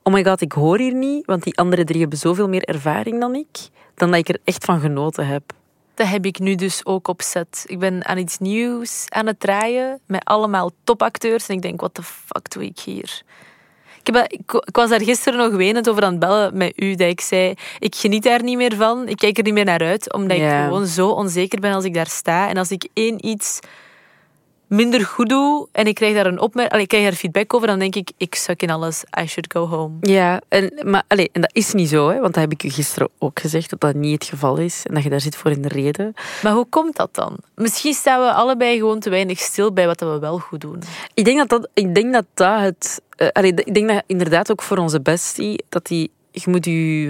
oh 0.04 0.14
my 0.14 0.24
god, 0.24 0.42
ik 0.42 0.52
hoor 0.52 0.78
hier 0.78 0.94
niet, 0.94 1.26
want 1.26 1.44
die 1.44 1.58
andere 1.58 1.84
drie 1.84 2.02
hebben 2.02 2.18
zoveel 2.20 2.50
meer 2.50 2.64
ervaring 2.64 3.20
dan 3.20 3.36
ik, 3.36 3.58
dan 3.96 4.12
dat 4.12 4.20
ik 4.20 4.30
er 4.30 4.40
echt 4.44 4.66
van 4.66 4.80
genoten 4.80 5.28
heb. 5.28 5.44
Dat 5.94 6.08
heb 6.08 6.26
ik 6.26 6.40
nu 6.40 6.56
dus 6.56 6.86
ook 6.86 7.08
op 7.08 7.22
set. 7.22 7.64
Ik 7.68 7.80
ben 7.80 8.06
aan 8.06 8.18
iets 8.18 8.38
nieuws 8.38 9.06
aan 9.10 9.28
het 9.28 9.40
draaien 9.40 10.00
met 10.06 10.26
allemaal 10.26 10.72
topacteurs. 10.84 11.48
En 11.48 11.56
ik 11.56 11.62
denk, 11.62 11.82
wat 11.82 11.96
de 11.96 12.04
fuck 12.04 12.52
doe 12.52 12.66
ik 12.66 12.80
hier? 12.80 13.24
Ik, 14.04 14.14
heb, 14.14 14.16
dat- 14.16 14.34
ik, 14.34 14.62
ik 14.68 14.76
was 14.76 14.90
daar 14.90 15.02
gisteren 15.02 15.40
nog 15.40 15.52
wenend 15.58 15.90
over 15.90 16.04
aan 16.04 16.12
het 16.12 16.20
bellen 16.20 16.58
met 16.58 16.74
u. 16.76 16.96
Dat 16.96 17.08
ik 17.08 17.22
zei, 17.22 17.54
ik 17.80 17.96
geniet 17.96 18.24
daar 18.24 18.44
niet 18.44 18.58
meer 18.58 18.76
van. 18.76 19.08
Ik 19.08 19.18
kijk 19.18 19.38
er 19.38 19.44
niet 19.44 19.54
meer 19.54 19.66
naar 19.66 19.80
uit. 19.82 20.14
Omdat 20.14 20.38
ik 20.38 20.44
gewoon 20.66 20.86
zo 20.88 21.10
onzeker 21.10 21.60
ben 21.60 21.74
als 21.74 21.84
ik 21.84 21.94
daar 21.94 22.08
sta. 22.08 22.50
En 22.50 22.58
als 22.58 22.72
ik 22.72 22.88
één 22.94 23.26
iets 23.28 23.60
minder 24.74 25.06
goed 25.06 25.30
doe 25.30 25.68
en 25.72 25.88
ik 25.88 25.96
krijg 25.96 26.14
daar 26.14 26.26
een 26.26 26.40
opmerking, 26.40 26.82
ik 26.82 26.88
krijg 26.88 27.04
daar 27.04 27.14
feedback 27.14 27.54
over, 27.54 27.68
dan 27.68 27.80
denk 27.80 27.96
ik, 27.96 28.12
ik 28.18 28.36
suck 28.36 28.62
in 28.62 28.70
alles. 28.70 29.04
I 29.22 29.28
should 29.28 29.54
go 29.54 29.68
home. 29.68 29.98
Ja, 30.02 30.42
en, 30.48 30.74
maar, 30.84 31.04
en 31.08 31.42
dat 31.42 31.50
is 31.54 31.74
niet 31.74 31.90
zo, 31.90 32.10
hè, 32.10 32.20
want 32.20 32.34
dat 32.34 32.44
heb 32.44 32.52
ik 32.52 32.64
u 32.64 32.70
gisteren 32.70 33.10
ook 33.20 33.40
gezegd, 33.40 33.70
dat 33.70 33.80
dat 33.80 33.96
niet 33.96 34.14
het 34.14 34.30
geval 34.30 34.58
is 34.58 34.86
en 34.86 34.94
dat 34.94 35.04
je 35.04 35.10
daar 35.10 35.22
zit 35.22 35.36
voor 35.36 35.52
in 35.52 35.62
de 35.62 35.68
reden. 35.68 36.14
Maar 36.44 36.54
hoe 36.54 36.66
komt 36.70 36.96
dat 36.96 37.16
dan? 37.16 37.38
Misschien 37.56 37.94
staan 37.94 38.20
we 38.20 38.34
allebei 38.34 38.78
gewoon 38.78 39.00
te 39.00 39.10
weinig 39.10 39.40
stil 39.40 39.74
bij 39.74 39.86
wat 39.86 40.00
we 40.00 40.20
wel 40.20 40.40
goed 40.40 40.62
doen. 40.62 40.82
Ik 41.14 41.26
denk 41.26 41.38
dat 41.38 41.50
dat, 41.50 41.70
ik 41.74 41.96
denk 41.96 42.14
dat, 42.14 42.26
dat 42.34 42.60
het... 42.60 43.02
allee, 43.32 43.54
ik 43.54 43.74
denk 43.74 43.90
dat 43.90 44.04
inderdaad 44.08 44.52
ook 44.52 44.62
voor 44.62 44.78
onze 44.78 45.02
bestie, 45.02 45.64
dat 45.70 45.86
die... 45.86 46.12
Je 46.36 46.50
moet 46.50 46.66
je, 46.66 47.10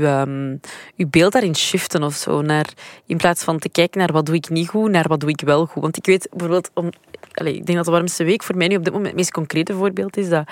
je 0.96 1.08
beeld 1.08 1.32
daarin 1.32 1.56
shiften 1.56 2.03
of 2.03 2.13
zo. 2.13 2.42
Naar, 2.42 2.74
in 3.06 3.18
plaats 3.18 3.44
van 3.44 3.60
te 3.60 3.70
kijken 3.70 4.00
naar 4.00 4.12
wat 4.12 4.25
doe 4.25 4.36
ik 4.36 4.50
niet 4.50 4.68
goed, 4.68 4.92
naar 4.92 5.08
wat 5.08 5.20
doe 5.20 5.30
ik 5.30 5.42
wel 5.42 5.65
goed. 5.65 5.82
Want 5.82 5.98
ik 5.98 6.06
weet 6.06 6.27
bijvoorbeeld... 6.30 6.70
Om, 6.74 6.89
allee, 7.34 7.56
ik 7.56 7.65
denk 7.65 7.77
dat 7.77 7.86
de 7.86 7.92
warmste 7.92 8.24
week 8.24 8.44
voor 8.44 8.58
mij 8.58 8.68
nu 8.68 8.75
op 8.75 8.84
dit 8.84 8.94
moment 8.94 9.10
het 9.10 9.20
meest 9.20 9.32
concrete 9.32 9.74
voorbeeld 9.74 10.18
is. 10.18 10.30
Dat 10.30 10.48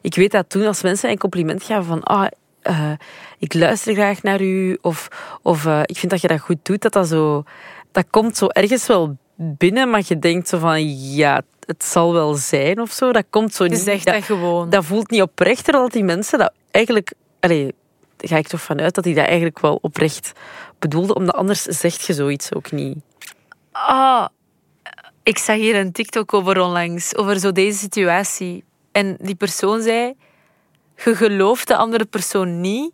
ik 0.00 0.14
weet 0.14 0.30
dat 0.30 0.50
toen 0.50 0.66
als 0.66 0.82
mensen 0.82 1.10
een 1.10 1.18
compliment 1.18 1.62
gaven 1.62 1.84
van 1.84 2.02
ah, 2.02 2.26
eh, 2.62 2.92
ik 3.38 3.54
luister 3.54 3.94
graag 3.94 4.22
naar 4.22 4.40
u 4.40 4.78
of, 4.80 5.08
of 5.42 5.66
eh, 5.66 5.80
ik 5.84 5.96
vind 5.96 6.12
dat 6.12 6.20
je 6.20 6.28
dat 6.28 6.40
goed 6.40 6.58
doet, 6.62 6.82
dat 6.82 6.92
dat 6.92 7.08
zo, 7.08 7.44
dat 7.92 8.04
komt 8.10 8.36
zo 8.36 8.46
ergens 8.46 8.86
wel 8.86 9.16
binnen, 9.36 9.90
maar 9.90 10.02
je 10.06 10.18
denkt 10.18 10.48
zo 10.48 10.58
van 10.58 10.96
ja, 10.96 11.42
het 11.66 11.84
zal 11.84 12.12
wel 12.12 12.34
zijn 12.34 12.80
of 12.80 12.90
zo. 12.90 13.12
Dat 13.12 13.24
komt 13.30 13.54
zo 13.54 13.64
Je 13.64 13.70
niet. 13.70 13.78
zegt 13.78 14.04
dat, 14.04 14.14
dat 14.14 14.24
gewoon. 14.24 14.70
dat 14.70 14.84
voelt 14.84 15.10
niet 15.10 15.22
oprecht, 15.22 15.64
terwijl 15.64 15.88
die 15.88 16.04
mensen 16.04 16.38
dat 16.38 16.52
eigenlijk, 16.70 17.12
daar 17.40 17.70
ga 18.16 18.36
ik 18.36 18.48
toch 18.48 18.60
vanuit 18.60 18.94
dat 18.94 19.04
die 19.04 19.14
dat 19.14 19.24
eigenlijk 19.26 19.60
wel 19.60 19.78
oprecht 19.82 20.32
bedoelden, 20.78 21.16
omdat 21.16 21.34
anders 21.34 21.62
zegt 21.62 22.06
je 22.06 22.12
zoiets 22.14 22.54
ook 22.54 22.70
niet. 22.70 22.96
Ah, 23.72 24.26
ik 25.22 25.38
zag 25.38 25.56
hier 25.56 25.76
een 25.76 25.92
TikTok 25.92 26.34
over 26.34 26.60
onlangs, 26.60 27.16
over 27.16 27.38
zo 27.38 27.52
deze 27.52 27.78
situatie. 27.78 28.64
En 28.92 29.16
die 29.20 29.34
persoon 29.34 29.82
zei, 29.82 30.14
je 31.04 31.14
gelooft 31.14 31.68
de 31.68 31.76
andere 31.76 32.04
persoon 32.04 32.60
niet, 32.60 32.92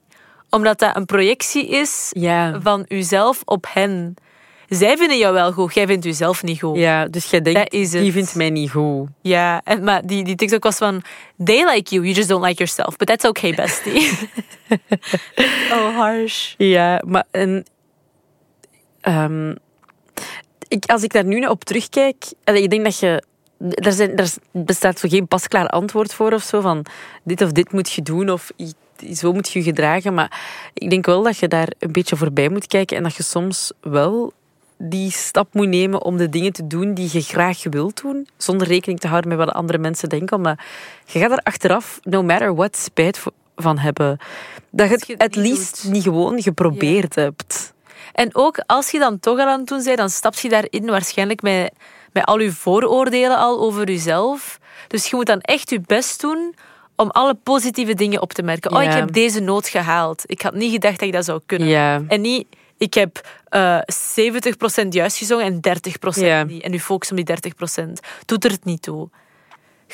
omdat 0.51 0.79
dat 0.79 0.97
een 0.97 1.07
projectie 1.07 1.69
is 1.69 2.11
Ja. 2.11 2.61
van 2.61 2.85
uzelf 2.89 3.43
op 3.45 3.67
hen. 3.69 4.15
Zij 4.75 4.97
vinden 4.97 5.19
jou 5.19 5.35
wel 5.35 5.53
goed, 5.53 5.75
jij 5.75 5.87
vindt 5.87 6.05
jezelf 6.05 6.43
niet 6.43 6.61
goed. 6.61 6.77
Ja, 6.77 7.07
dus 7.07 7.31
jij 7.31 7.41
denkt, 7.41 7.59
Dat 7.59 7.73
is 7.73 7.93
het. 7.93 8.03
die 8.03 8.13
vindt 8.13 8.35
mij 8.35 8.51
niet 8.51 8.71
goed. 8.71 9.09
Ja, 9.21 9.61
en, 9.65 9.85
maar 9.85 10.07
die, 10.07 10.25
die 10.25 10.35
TikTok 10.35 10.63
was 10.63 10.77
van... 10.77 11.03
They 11.45 11.65
like 11.65 11.95
you, 11.95 12.05
you 12.05 12.15
just 12.15 12.29
don't 12.29 12.45
like 12.45 12.57
yourself. 12.57 12.97
But 12.97 13.07
that's 13.07 13.25
okay, 13.25 13.55
bestie. 13.55 14.11
oh, 15.73 15.97
harsh. 15.97 16.55
Ja, 16.57 17.03
maar 17.07 17.25
en, 17.31 17.65
ehm, 19.01 19.55
ik, 20.69 20.85
als 20.87 21.03
ik 21.03 21.13
daar 21.13 21.25
nu 21.25 21.39
naar 21.39 21.51
op 21.51 21.65
terugkijk, 21.65 22.33
ik 22.45 22.71
denk 22.71 22.85
dat 22.85 22.99
je. 22.99 23.23
Er, 23.69 23.93
zijn, 23.93 24.17
er 24.17 24.33
bestaat 24.51 24.99
zo 24.99 25.09
geen 25.09 25.29
pasklaar 25.29 25.67
antwoord 25.69 26.15
voor 26.15 26.33
of 26.33 26.43
zo 26.43 26.61
van 26.61 26.85
dit 27.25 27.43
of 27.43 27.53
dit 27.53 27.73
moet 27.73 27.93
je 27.93 28.03
doen 28.03 28.31
of 28.31 28.51
zo 29.15 29.33
moet 29.33 29.51
je 29.51 29.59
je 29.59 29.65
gedragen. 29.65 30.15
Maar 30.15 30.41
ik 30.75 30.91
denk 30.91 31.07
wel 31.07 31.23
dat 31.23 31.39
je 31.39 31.49
daar 31.49 31.69
een 31.79 31.93
beetje 31.93 32.17
voorbij 32.17 32.49
moet 32.49 32.67
kijken 32.67 32.97
en 32.97 33.03
dat 33.03 33.15
je 33.15 33.23
soms 33.23 33.73
wel 33.81 34.33
die 34.85 35.11
stap 35.11 35.55
moet 35.55 35.69
nemen 35.69 36.03
om 36.03 36.17
de 36.17 36.29
dingen 36.29 36.53
te 36.53 36.67
doen 36.67 36.95
die 36.95 37.09
je 37.13 37.21
graag 37.21 37.63
wilt 37.71 38.03
doen, 38.03 38.29
zonder 38.37 38.67
rekening 38.67 39.01
te 39.01 39.09
houden 39.09 39.29
met 39.29 39.39
wat 39.39 39.55
andere 39.55 39.79
mensen 39.79 40.09
denken. 40.09 40.37
Omdat 40.37 40.59
je 41.07 41.19
gaat 41.19 41.31
er 41.31 41.41
achteraf, 41.43 42.01
no 42.03 42.23
matter 42.23 42.55
what, 42.55 42.77
spijt 42.77 43.23
van 43.57 43.79
hebben. 43.79 44.19
Dat 44.71 44.89
je 44.89 44.95
het 44.95 45.09
het 45.09 45.23
het 45.23 45.37
niet 45.37 45.47
liefst 45.47 45.83
doet. 45.83 45.93
niet 45.93 46.03
gewoon 46.03 46.43
geprobeerd 46.43 47.15
hebt. 47.15 47.73
En 48.13 48.35
ook 48.35 48.63
als 48.67 48.91
je 48.91 48.99
dan 48.99 49.21
toch 49.21 49.39
al 49.39 49.47
aan 49.47 49.59
het 49.59 49.69
doen 49.69 49.83
bent, 49.85 49.97
dan 49.97 50.11
stap 50.11 50.35
je 50.35 50.49
daarin 50.49 50.87
waarschijnlijk 50.87 51.43
met, 51.43 51.73
met 52.13 52.25
al 52.25 52.39
je 52.41 52.53
vooroordelen 52.53 53.39
al 53.39 53.61
over 53.61 53.87
jezelf. 53.87 54.59
Dus 54.89 55.07
je 55.07 55.17
moet 55.17 55.27
dan 55.27 55.41
echt 55.41 55.71
je 55.71 55.81
best 55.87 56.21
doen 56.21 56.55
om 56.97 57.11
alle 57.11 57.35
positieve 57.35 57.95
dingen 57.95 58.21
op 58.21 58.33
te 58.33 58.43
merken. 58.43 58.75
Oh, 58.75 58.83
ik 58.83 58.93
heb 58.93 59.13
deze 59.13 59.41
noot 59.41 59.69
gehaald. 59.69 60.23
Ik 60.27 60.43
had 60.43 60.55
niet 60.55 60.73
gedacht 60.73 60.99
dat 60.99 61.09
ik 61.09 61.15
dat 61.15 61.25
zou 61.25 61.41
kunnen. 61.47 61.69
Ja. 61.69 62.03
En 62.09 62.21
niet, 62.21 62.47
ik 62.83 62.95
heb 62.95 63.21
eh 63.49 63.79
70% 64.85 64.89
juist 64.91 65.17
gezongen 65.17 65.45
en 65.45 65.61
30% 65.61 66.27
Ja. 66.27 66.43
niet. 66.43 66.63
En 66.63 66.71
nu 66.71 66.81
focus 66.81 67.11
op 67.11 67.17
die 67.17 67.25
30%. 67.25 68.01
Doet 68.27 68.45
er 68.45 68.51
het 68.51 68.65
niet 68.65 68.83
toe. 68.83 69.09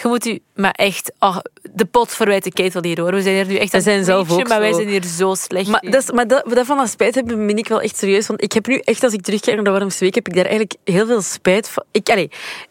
Je 0.02 0.08
moet 0.08 0.26
u, 0.26 0.40
maar 0.54 0.70
echt, 0.70 1.12
oh, 1.18 1.38
de 1.72 1.84
pot 1.84 2.12
verwijt 2.14 2.44
de 2.44 2.52
ketel 2.52 2.82
hier 2.82 3.00
hoor. 3.00 3.12
We 3.12 3.22
zijn 3.22 3.34
hier 3.34 3.46
nu 3.46 3.56
echt 3.56 3.72
We 3.72 3.80
zijn 3.80 4.04
zelf 4.04 4.30
ook 4.30 4.48
maar 4.48 4.60
wij 4.60 4.72
zijn 4.72 4.88
hier 4.88 5.04
zo 5.04 5.34
slecht 5.34 5.68
Maar, 5.68 5.82
in. 5.84 5.90
dat, 5.90 6.02
is, 6.02 6.10
maar 6.10 6.26
dat, 6.26 6.44
dat 6.54 6.66
van 6.66 6.76
dat 6.76 6.88
spijt 6.90 7.14
hebben, 7.14 7.46
ben 7.46 7.56
ik 7.56 7.68
wel 7.68 7.80
echt 7.80 7.96
serieus. 7.96 8.26
Want 8.26 8.42
ik 8.42 8.52
heb 8.52 8.66
nu 8.66 8.78
echt, 8.78 9.02
als 9.02 9.12
ik 9.12 9.22
terugkijk 9.22 9.56
naar 9.56 9.64
de 9.64 9.70
warmste 9.70 10.04
week, 10.04 10.14
heb 10.14 10.28
ik 10.28 10.34
daar 10.34 10.44
eigenlijk 10.44 10.74
heel 10.84 11.06
veel 11.06 11.22
spijt 11.22 11.68
van. 11.68 11.84
Ik, 11.92 12.04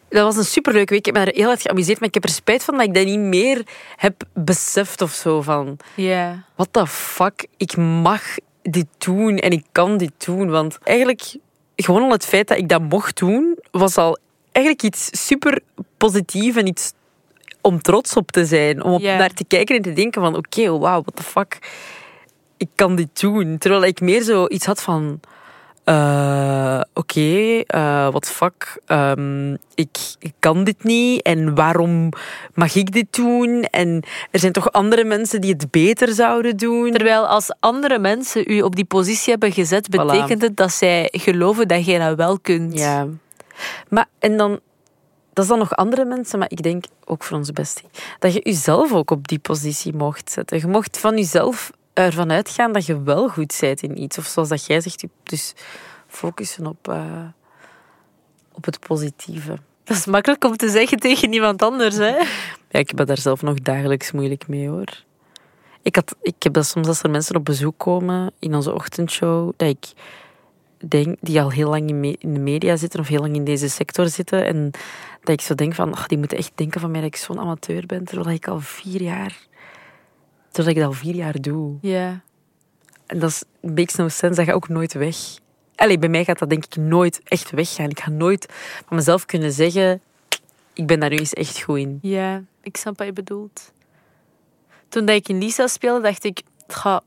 dat 0.08 0.22
was 0.24 0.36
een 0.36 0.44
superleuke 0.44 0.90
week. 0.90 0.98
Ik 0.98 1.06
heb 1.06 1.14
me 1.14 1.24
daar 1.24 1.34
heel 1.34 1.46
hard 1.46 1.62
geamuseerd. 1.62 1.98
Maar 1.98 2.08
ik 2.08 2.14
heb 2.14 2.24
er 2.24 2.30
spijt 2.30 2.64
van 2.64 2.76
dat 2.76 2.86
ik 2.86 2.94
dat 2.94 3.04
niet 3.04 3.18
meer 3.18 3.62
heb 3.96 4.22
beseft 4.34 5.02
of 5.02 5.12
zo. 5.12 5.42
Van, 5.42 5.76
Ja. 5.94 6.44
what 6.56 6.68
the 6.72 6.86
fuck, 6.86 7.46
ik 7.56 7.76
mag 7.76 8.22
dit 8.70 8.86
doen 8.98 9.38
en 9.38 9.50
ik 9.50 9.64
kan 9.72 9.96
dit 9.96 10.12
doen. 10.24 10.50
Want 10.50 10.78
eigenlijk, 10.82 11.36
gewoon 11.76 12.02
al 12.02 12.10
het 12.10 12.24
feit 12.24 12.48
dat 12.48 12.58
ik 12.58 12.68
dat 12.68 12.82
mocht 12.82 13.18
doen, 13.18 13.58
was 13.70 13.96
al 13.96 14.18
eigenlijk 14.52 14.84
iets 14.94 15.26
super 15.26 15.60
positief 15.96 16.56
en 16.56 16.66
iets 16.66 16.92
om 17.60 17.82
trots 17.82 18.16
op 18.16 18.30
te 18.30 18.44
zijn. 18.46 18.82
Om 18.82 18.92
op 18.92 19.02
naar 19.02 19.32
te 19.32 19.44
kijken 19.44 19.76
en 19.76 19.82
te 19.82 19.92
denken 19.92 20.22
van, 20.22 20.36
oké, 20.36 20.68
wow, 20.68 20.80
what 20.82 21.16
the 21.16 21.22
fuck, 21.22 21.58
ik 22.56 22.68
kan 22.74 22.96
dit 22.96 23.20
doen. 23.20 23.58
Terwijl 23.58 23.84
ik 23.84 24.00
meer 24.00 24.22
zo 24.22 24.46
iets 24.46 24.66
had 24.66 24.82
van... 24.82 25.20
eh, 25.88 26.80
Oké, 26.94 27.60
eh 27.66 28.08
what 28.08 28.22
the 28.22 28.32
fuck. 28.32 28.80
ehm, 28.86 29.52
ik, 29.74 29.96
ik 30.18 30.32
kan 30.38 30.64
dit 30.64 30.84
niet. 30.84 31.22
En 31.22 31.54
waarom 31.54 32.08
mag 32.54 32.74
ik 32.74 32.92
dit 32.92 33.06
doen? 33.10 33.62
En 33.62 34.02
er 34.30 34.40
zijn 34.40 34.52
toch 34.52 34.72
andere 34.72 35.04
mensen 35.04 35.40
die 35.40 35.52
het 35.52 35.70
beter 35.70 36.12
zouden 36.14 36.56
doen? 36.56 36.90
Terwijl 36.90 37.26
als 37.26 37.52
andere 37.60 37.98
mensen 37.98 38.44
u 38.46 38.62
op 38.62 38.76
die 38.76 38.84
positie 38.84 39.30
hebben 39.30 39.52
gezet, 39.52 39.88
betekent 39.88 40.42
het 40.42 40.56
dat 40.56 40.72
zij 40.72 41.08
geloven 41.12 41.68
dat 41.68 41.86
jij 41.86 41.98
dat 41.98 42.16
wel 42.16 42.38
kunt. 42.40 42.78
Ja. 42.78 43.06
Maar, 43.88 44.06
en 44.18 44.36
dan... 44.36 44.60
Dat 45.32 45.44
is 45.46 45.52
dan 45.52 45.58
nog 45.58 45.76
andere 45.76 46.04
mensen, 46.04 46.38
maar 46.38 46.50
ik 46.50 46.62
denk 46.62 46.84
ook 47.04 47.22
voor 47.24 47.36
onze 47.36 47.52
bestie. 47.52 47.88
Dat 48.18 48.32
je 48.32 48.40
jezelf 48.42 48.92
ook 48.92 49.10
op 49.10 49.28
die 49.28 49.38
positie 49.38 49.94
mocht 49.94 50.30
zetten. 50.30 50.58
Je 50.58 50.66
mocht 50.66 50.98
van 50.98 51.16
jezelf 51.16 51.70
ervan 52.04 52.30
uitgaan 52.30 52.72
dat 52.72 52.86
je 52.86 53.02
wel 53.02 53.28
goed 53.28 53.56
bent 53.60 53.82
in 53.82 54.02
iets. 54.02 54.18
Of 54.18 54.26
zoals 54.26 54.48
dat 54.48 54.66
jij 54.66 54.80
zegt, 54.80 55.04
dus 55.22 55.54
focussen 56.06 56.66
op, 56.66 56.88
eh, 56.88 57.24
op 58.52 58.64
het 58.64 58.80
positieve. 58.80 59.58
Dat 59.84 59.96
is 59.96 60.06
makkelijk 60.06 60.44
om 60.44 60.56
te 60.56 60.68
zeggen 60.68 60.98
tegen 60.98 61.32
iemand 61.32 61.62
anders, 61.62 61.96
hè? 61.96 62.16
Ja, 62.70 62.78
ik 62.78 62.90
heb 62.96 63.06
daar 63.06 63.18
zelf 63.18 63.42
nog 63.42 63.58
dagelijks 63.58 64.12
moeilijk 64.12 64.48
mee, 64.48 64.68
hoor. 64.68 65.04
Ik, 65.82 65.94
had, 65.94 66.16
ik 66.22 66.42
heb 66.42 66.52
dat 66.52 66.66
soms 66.66 66.86
als 66.86 67.02
er 67.02 67.10
mensen 67.10 67.36
op 67.36 67.44
bezoek 67.44 67.78
komen 67.78 68.32
in 68.38 68.54
onze 68.54 68.74
ochtendshow, 68.74 69.52
dat 69.56 69.68
ik 69.68 69.86
denk, 70.88 71.16
die 71.20 71.40
al 71.40 71.50
heel 71.50 71.68
lang 71.68 71.88
in, 71.88 72.00
me- 72.00 72.16
in 72.18 72.34
de 72.34 72.40
media 72.40 72.76
zitten 72.76 73.00
of 73.00 73.08
heel 73.08 73.20
lang 73.20 73.34
in 73.34 73.44
deze 73.44 73.68
sector 73.68 74.08
zitten, 74.08 74.44
en 74.46 74.70
dat 75.20 75.34
ik 75.34 75.40
zo 75.40 75.54
denk 75.54 75.74
van, 75.74 75.94
ach, 75.94 76.06
die 76.06 76.18
moeten 76.18 76.38
echt 76.38 76.52
denken 76.54 76.80
van 76.80 76.90
mij 76.90 77.00
dat 77.00 77.08
ik 77.08 77.16
zo'n 77.16 77.40
amateur 77.40 77.86
ben, 77.86 78.04
terwijl 78.04 78.34
ik 78.36 78.48
al 78.48 78.60
vier 78.60 79.02
jaar, 79.02 79.47
terwijl 80.50 80.76
ik 80.76 80.82
dat 80.82 80.92
al 80.92 80.98
vier 80.98 81.14
jaar 81.14 81.40
doe. 81.40 81.76
Ja. 81.80 82.20
En 83.06 83.18
dat 83.18 83.30
is, 83.30 83.42
makes 83.70 83.94
no 83.94 84.08
sense, 84.08 84.36
dat 84.36 84.44
gaat 84.44 84.54
ook 84.54 84.68
nooit 84.68 84.92
weg. 84.92 85.16
Allee, 85.74 85.98
bij 85.98 86.08
mij 86.08 86.24
gaat 86.24 86.38
dat 86.38 86.50
denk 86.50 86.64
ik 86.64 86.76
nooit 86.76 87.20
echt 87.24 87.50
weggaan. 87.50 87.90
Ik 87.90 88.00
ga 88.00 88.10
nooit 88.10 88.46
van 88.86 88.96
mezelf 88.96 89.26
kunnen 89.26 89.52
zeggen, 89.52 90.00
ik 90.72 90.86
ben 90.86 91.00
daar 91.00 91.10
nu 91.10 91.16
eens 91.16 91.32
echt 91.32 91.62
goed 91.62 91.78
in. 91.78 91.98
Ja, 92.02 92.42
ik 92.62 92.76
snap 92.76 92.98
wat 92.98 93.06
je 93.06 93.12
bedoelt. 93.12 93.72
Toen 94.88 95.04
dat 95.04 95.16
ik 95.16 95.28
in 95.28 95.38
Lisa 95.38 95.66
speelde, 95.66 96.02
dacht 96.02 96.24
ik... 96.24 96.42
Ga, 96.66 97.02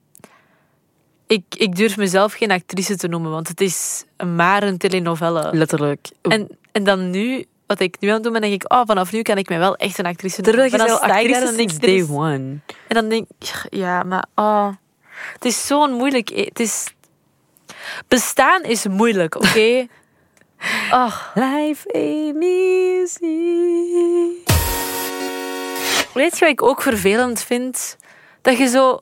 ik, 1.28 1.44
ik 1.58 1.76
durf 1.76 1.98
mezelf 1.98 2.34
geen 2.34 2.52
actrice 2.52 2.96
te 2.96 3.08
noemen, 3.08 3.32
want 3.32 3.48
het 3.48 3.62
is 3.62 4.06
maar 4.26 4.64
een 4.64 4.78
telenovelle. 4.78 5.50
Letterlijk. 5.54 6.10
En, 6.22 6.48
en 6.72 6.84
dan 6.84 7.10
nu, 7.10 7.46
wat 7.72 7.80
ik 7.80 7.96
nu 8.00 8.08
aan 8.08 8.14
het 8.14 8.24
doen 8.24 8.32
ben, 8.32 8.42
denk 8.42 8.54
ik... 8.54 8.74
Oh, 8.74 8.82
vanaf 8.86 9.12
nu 9.12 9.22
kan 9.22 9.38
ik 9.38 9.50
mij 9.50 9.60
wel 9.60 9.76
echt 9.76 9.98
een 9.98 10.06
actrice 10.06 10.42
noemen. 10.42 10.70
Terwijl 10.70 10.84
je 10.84 11.00
daar 11.00 11.10
actrice 11.10 11.58
en 11.58 11.80
day 11.80 12.18
one. 12.18 12.60
En 12.88 12.96
dan 12.96 13.10
denk 13.10 13.28
ik, 13.40 13.66
ja, 13.70 14.04
maar 14.04 14.26
oh, 14.36 14.68
het 15.34 15.46
is 15.46 15.68
zo'n 15.68 15.92
moeilijk. 15.92 16.30
Het 16.30 16.60
is, 16.60 16.94
bestaan 18.08 18.64
is 18.64 18.88
moeilijk, 18.88 19.36
oké? 19.36 19.88
Ach, 20.90 21.32
Life 21.36 21.94
ain't 21.94 22.44
easy. 22.44 23.26
weet 26.14 26.38
je 26.38 26.40
wat 26.40 26.50
ik 26.50 26.62
ook 26.62 26.82
vervelend 26.82 27.42
vind? 27.42 27.98
Dat 28.42 28.58
je 28.58 28.68
zo, 28.68 29.00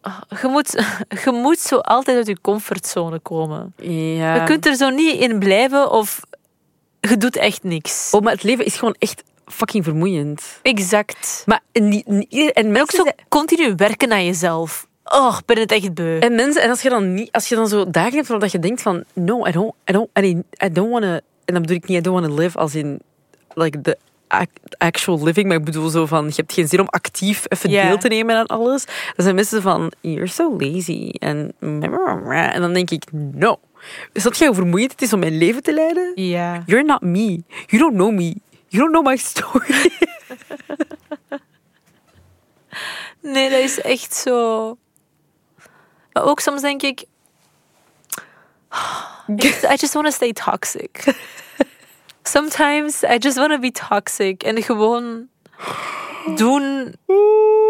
ah, 0.00 0.20
je 0.40 0.48
moet, 0.48 0.70
je 1.24 1.30
moet 1.32 1.58
zo 1.58 1.76
altijd 1.76 2.16
uit 2.16 2.26
je 2.26 2.40
comfortzone 2.40 3.18
komen. 3.18 3.74
Ja. 3.76 4.34
Je 4.34 4.44
kunt 4.44 4.66
er 4.66 4.74
zo 4.74 4.90
niet 4.90 5.20
in 5.20 5.38
blijven 5.38 5.90
of 5.90 6.20
je 7.00 7.16
doet 7.16 7.36
echt 7.36 7.62
niks. 7.62 8.08
Oh, 8.10 8.20
maar 8.20 8.32
het 8.32 8.42
leven 8.42 8.64
is 8.64 8.76
gewoon 8.76 8.94
echt 8.98 9.22
fucking 9.46 9.84
vermoeiend. 9.84 10.58
Exact. 10.62 11.42
Maar 11.46 11.60
en 11.72 11.90
En 12.04 12.18
ook 12.66 12.72
mensen, 12.72 12.96
zo 12.96 13.02
zijn- 13.02 13.14
continu 13.28 13.72
werken 13.76 14.12
aan 14.12 14.24
jezelf. 14.24 14.86
Oh, 15.04 15.38
ben 15.46 15.58
het 15.58 15.72
echt 15.72 15.94
beu. 15.94 16.18
en 16.18 16.34
mensen, 16.34 16.62
en 16.62 16.70
als 16.70 16.82
je 16.82 16.88
dan 16.88 17.14
niet, 17.14 17.32
als 17.32 17.48
je 17.48 17.54
dan 17.54 17.68
zo 17.68 17.90
dagen 17.90 18.14
hebt 18.14 18.40
dat 18.40 18.52
je 18.52 18.58
denkt 18.58 18.82
van, 18.82 19.04
no, 19.12 19.46
I 19.46 19.50
don't, 19.52 19.72
I 19.90 19.92
don't, 19.92 20.08
I 20.64 20.72
don't 20.72 20.90
want 20.90 21.02
to, 21.02 21.08
en 21.44 21.52
dan 21.54 21.60
bedoel 21.62 21.76
ik 21.76 21.86
niet, 21.88 21.98
I 21.98 22.00
don't 22.00 22.20
want 22.20 22.34
to 22.36 22.42
live 22.42 22.58
als 22.58 22.74
in, 22.74 23.00
like 23.54 23.80
the 23.80 23.96
act- 24.28 24.78
actual 24.78 25.22
living, 25.22 25.46
maar 25.48 25.56
ik 25.56 25.64
bedoel 25.64 25.88
zo 25.88 26.06
van, 26.06 26.26
je 26.26 26.32
hebt 26.36 26.52
geen 26.52 26.68
zin 26.68 26.80
om 26.80 26.86
actief 26.88 27.44
even 27.48 27.70
deel 27.70 27.98
te 27.98 28.08
nemen 28.08 28.36
aan 28.36 28.46
alles. 28.46 28.84
Dan 28.84 29.24
zijn 29.24 29.34
mensen 29.34 29.62
van, 29.62 29.92
you're 30.00 30.26
so 30.26 30.56
lazy. 30.58 31.10
En, 31.18 31.52
en 31.60 32.60
dan 32.60 32.72
denk 32.72 32.90
ik, 32.90 33.04
no. 33.12 33.56
Is 34.12 34.22
dat 34.22 34.38
jij 34.38 34.46
hoe 34.46 34.56
vermoeiend 34.56 34.90
het 34.90 35.02
is 35.02 35.12
om 35.12 35.18
mijn 35.18 35.38
leven 35.38 35.62
te 35.62 35.72
leiden? 35.72 36.12
Ja. 36.14 36.62
You're 36.66 36.84
not 36.84 37.00
me. 37.00 37.42
You 37.66 37.82
don't 37.82 37.94
know 37.94 38.12
me. 38.12 38.34
You 38.68 38.82
don't 38.82 38.90
know 38.90 39.06
my 39.06 39.16
story. 39.16 39.90
Nee, 43.20 43.50
dat 43.50 43.58
is 43.58 43.80
echt 43.80 44.14
zo. 44.14 44.76
Maar 46.12 46.24
ook 46.24 46.40
soms 46.40 46.60
denk 46.60 46.82
ik. 46.82 47.04
I 49.72 49.74
just 49.76 49.92
want 49.92 50.06
to 50.06 50.12
stay 50.12 50.32
toxic. 50.32 51.04
Sometimes 52.22 53.02
I 53.02 53.16
just 53.18 53.36
want 53.36 53.50
to 53.50 53.58
be 53.58 53.70
toxic. 53.70 54.42
En 54.42 54.62
gewoon. 54.62 55.28
doen 56.34 56.94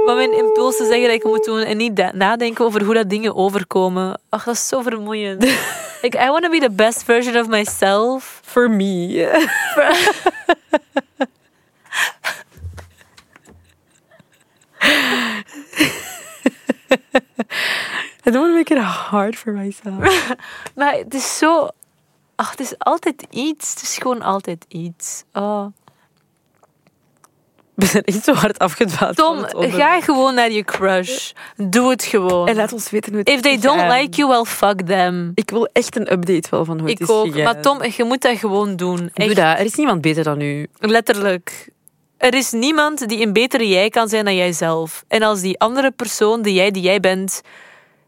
wat 0.05 0.17
mijn 0.17 0.33
impulsen 0.33 0.87
zeggen 0.87 1.07
dat 1.07 1.17
ik 1.17 1.25
moet 1.25 1.45
doen 1.45 1.61
en 1.61 1.77
niet 1.77 2.13
nadenken 2.13 2.65
over 2.65 2.85
hoe 2.85 2.95
dat 2.95 3.11
dingen 3.11 3.35
overkomen. 3.35 4.21
Ach, 4.29 4.45
dat 4.45 4.55
is 4.55 4.69
zo 4.69 4.83
vermoeiend. 4.83 5.47
like, 6.07 6.17
I 6.17 6.31
want 6.31 6.45
to 6.45 6.51
be 6.51 6.61
the 6.61 6.71
best 6.71 7.05
version 7.05 7.37
of 7.37 7.49
myself. 7.49 8.41
For 8.45 8.69
me. 8.69 9.25
I 18.27 18.31
don't 18.31 18.43
want 18.43 18.53
to 18.53 18.55
make 18.55 18.71
it 18.71 18.79
hard 18.79 19.37
for 19.37 19.53
myself. 19.53 20.35
Maar 20.75 20.95
het 20.95 21.15
is 21.15 21.39
zo... 21.39 21.69
Ach, 22.35 22.51
het 22.51 22.61
is 22.61 22.79
altijd 22.79 23.27
iets. 23.31 23.71
Het 23.71 23.83
is 23.83 23.97
gewoon 23.97 24.23
altijd 24.23 24.65
iets. 24.69 25.25
Oh. 25.33 25.67
We 27.77 27.87
zijn 27.87 28.03
echt 28.05 28.25
zo 28.25 28.33
hard 28.35 28.59
afgedwaald. 28.59 29.17
Tom, 29.17 29.45
ga 29.49 30.01
gewoon 30.01 30.35
naar 30.35 30.51
je 30.51 30.65
crush. 30.65 31.31
Doe 31.57 31.91
het 31.91 32.05
gewoon. 32.05 32.49
En 32.49 32.57
laat 32.57 32.73
ons 32.73 32.91
weten 32.91 33.11
hoe 33.13 33.19
het 33.21 33.29
If 33.29 33.41
they 33.41 33.59
don't 33.59 33.81
gegaan. 33.81 34.01
like 34.01 34.17
you, 34.17 34.29
well, 34.31 34.45
fuck 34.45 34.81
them. 34.87 35.33
Ik 35.35 35.51
wil 35.51 35.69
echt 35.73 35.97
een 35.97 36.13
update 36.13 36.49
wel 36.51 36.65
van 36.65 36.79
hoe 36.81 36.89
het 36.91 37.01
Ik 37.01 37.09
is 37.09 37.15
ook. 37.15 37.27
gegaan. 37.27 37.43
Maar 37.45 37.63
Tom, 37.63 37.85
je 37.97 38.05
moet 38.05 38.23
dat 38.23 38.39
gewoon 38.39 38.77
doen. 38.77 38.97
Doe 38.97 39.11
Echt, 39.15 39.37
dat. 39.37 39.59
Er 39.59 39.65
is 39.65 39.75
niemand 39.75 40.01
beter 40.01 40.25
dan 40.25 40.41
u. 40.41 40.67
letterlijk. 40.79 41.69
Er 42.17 42.35
is 42.35 42.51
niemand 42.53 43.09
die 43.09 43.27
een 43.27 43.33
betere 43.33 43.69
jij 43.69 43.89
kan 43.91 44.09
zijn 44.09 44.25
dan 44.25 44.35
jijzelf. 44.37 45.05
En 45.09 45.23
als 45.23 45.41
die 45.41 45.59
andere 45.59 45.91
persoon, 45.91 46.43
die 46.43 46.55
jij 46.55 46.71
die 46.71 46.83
jij 46.83 47.01
bent, 47.01 47.41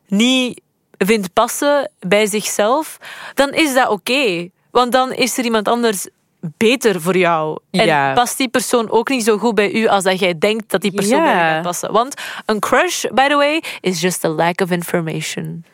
niet 0.07 0.61
vindt 0.99 1.33
passen 1.33 1.91
bij 2.01 2.27
zichzelf, 2.27 2.99
dan 3.35 3.53
is 3.53 3.75
dat 3.75 3.89
oké. 3.89 4.49
Want 4.71 4.93
dan 4.93 5.13
is 5.13 5.39
er 5.39 5.45
iemand 5.45 5.69
anders 5.69 6.09
beter 6.41 7.01
voor 7.01 7.17
jou. 7.17 7.59
En 7.71 8.15
past 8.15 8.37
die 8.39 8.49
persoon 8.49 8.91
ook 8.91 9.09
niet 9.09 9.25
zo 9.25 9.39
goed 9.39 9.55
bij 9.55 9.73
u 9.73 9.87
als 9.87 10.05
dat 10.05 10.19
jij 10.19 10.39
denkt 10.39 10.71
dat 10.71 10.81
die 10.81 10.93
persoon 10.93 11.19
Ja. 11.19 11.25
bij 11.25 11.33
je 11.33 11.39
gaat 11.39 11.63
passen. 11.63 11.93
Want 11.93 12.15
een 12.47 12.61
crush, 12.61 13.05
by 13.15 13.29
the 13.29 13.37
way, 13.37 13.63
is 13.81 14.01
just 14.01 14.25
a 14.25 14.29
lack 14.29 14.61
of 14.61 14.71
information. 14.71 15.65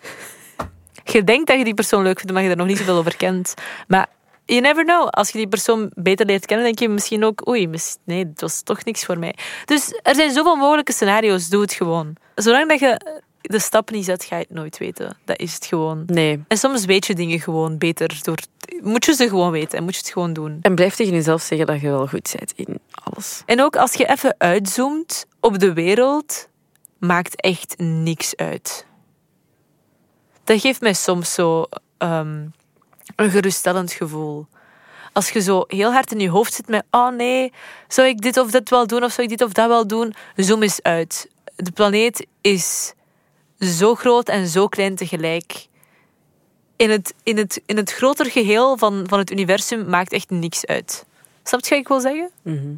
Je 1.05 1.25
denkt 1.25 1.47
dat 1.47 1.59
je 1.59 1.65
die 1.65 1.75
persoon 1.75 2.03
leuk 2.03 2.19
vindt, 2.19 2.33
maar 2.33 2.43
je 2.43 2.51
er 2.51 2.57
nog 2.57 2.67
niet 2.67 2.79
zoveel 2.79 2.97
over 2.97 3.17
kent. 3.17 3.55
Maar 3.89 4.07
you 4.45 4.61
never 4.61 4.85
know. 4.85 5.09
Als 5.09 5.31
je 5.31 5.39
die 5.39 5.49
persoon 5.49 5.91
beter 5.95 6.27
leert 6.27 6.47
kennen, 6.47 6.67
denk 6.67 6.79
je 6.79 6.89
misschien 6.89 7.25
ook... 7.25 7.49
Oei, 7.49 7.71
nee, 8.05 8.25
het 8.25 8.41
was 8.41 8.63
toch 8.63 8.85
niks 8.85 9.05
voor 9.05 9.19
mij. 9.19 9.35
Dus 9.65 10.01
er 10.03 10.15
zijn 10.15 10.33
zoveel 10.33 10.57
mogelijke 10.57 10.93
scenario's. 10.93 11.49
Doe 11.49 11.61
het 11.61 11.73
gewoon. 11.73 12.17
Zolang 12.35 12.69
dat 12.69 12.81
je 12.81 13.21
de 13.47 13.59
stap 13.59 13.91
niet 13.91 14.05
zet, 14.05 14.25
ga 14.25 14.37
je 14.37 14.43
het 14.43 14.57
nooit 14.57 14.79
weten. 14.79 15.17
Dat 15.25 15.39
is 15.39 15.55
het 15.55 15.67
gewoon. 15.67 16.03
Nee. 16.07 16.45
En 16.49 16.57
soms 16.57 16.85
weet 16.85 17.07
je 17.07 17.15
dingen 17.15 17.41
gewoon 17.41 17.79
beter 17.79 18.19
door... 18.23 18.39
Moet 18.81 19.05
je 19.05 19.15
ze 19.15 19.29
gewoon 19.29 19.51
weten 19.51 19.79
en 19.79 19.85
moet 19.85 19.95
je 19.95 20.01
het 20.01 20.11
gewoon 20.11 20.33
doen. 20.33 20.59
En 20.63 20.75
blijf 20.75 20.95
tegen 20.95 21.13
jezelf 21.13 21.43
zeggen 21.43 21.67
dat 21.67 21.81
je 21.81 21.89
wel 21.89 22.07
goed 22.07 22.35
bent 22.39 22.53
in 22.57 22.81
alles. 22.91 23.43
En 23.47 23.61
ook 23.61 23.77
als 23.77 23.93
je 23.93 24.07
even 24.07 24.35
uitzoomt 24.39 25.27
op 25.41 25.59
de 25.59 25.73
wereld, 25.73 26.49
maakt 26.99 27.41
echt 27.41 27.75
niks 27.79 28.37
uit. 28.37 28.87
Dat 30.45 30.61
geeft 30.61 30.81
mij 30.81 30.95
soms 30.95 31.35
zo 31.35 31.65
ehm, 31.99 32.47
een 33.17 33.31
geruststellend 33.31 33.93
gevoel. 33.93 34.47
Als 35.13 35.31
je 35.31 35.41
zo 35.41 35.65
heel 35.67 35.93
hard 35.93 36.13
in 36.13 36.21
je 36.21 36.29
hoofd 36.29 36.55
zit 36.55 36.69
met, 36.69 36.85
oh 36.91 37.09
nee, 37.09 37.53
zou 37.89 38.09
ik 38.09 38.21
dit 38.21 38.37
of 38.37 38.51
dat 38.51 38.69
wel 38.69 38.87
doen 38.87 39.05
of 39.05 39.13
zou 39.13 39.23
ik 39.23 39.39
dit 39.39 39.47
of 39.47 39.53
dat 39.53 39.69
wel 39.69 39.87
doen? 39.87 40.15
Zoom 40.37 40.63
eens 40.63 40.83
uit. 40.83 41.29
De 41.57 41.73
planeet 41.73 42.27
is 42.41 42.95
zo 43.65 43.95
groot 43.95 44.29
en 44.29 44.47
zo 44.47 44.69
klein 44.69 44.95
tegelijk. 44.95 45.67
In 46.77 46.91
het, 46.91 47.15
in 47.23 47.37
het, 47.37 47.63
in 47.67 47.77
het 47.77 47.93
groter 47.93 48.27
geheel 48.27 48.79
van, 48.79 49.05
van 49.09 49.19
het 49.19 49.31
universum 49.31 49.89
maakt 49.89 50.13
echt 50.13 50.31
niks 50.31 50.67
uit. 50.67 51.05
Snap 51.43 51.61
je 51.61 51.69
wat 51.71 51.79
ik 51.79 51.89
wil 51.89 52.01
zeggen? 52.01 52.31
Mhm. 52.43 52.75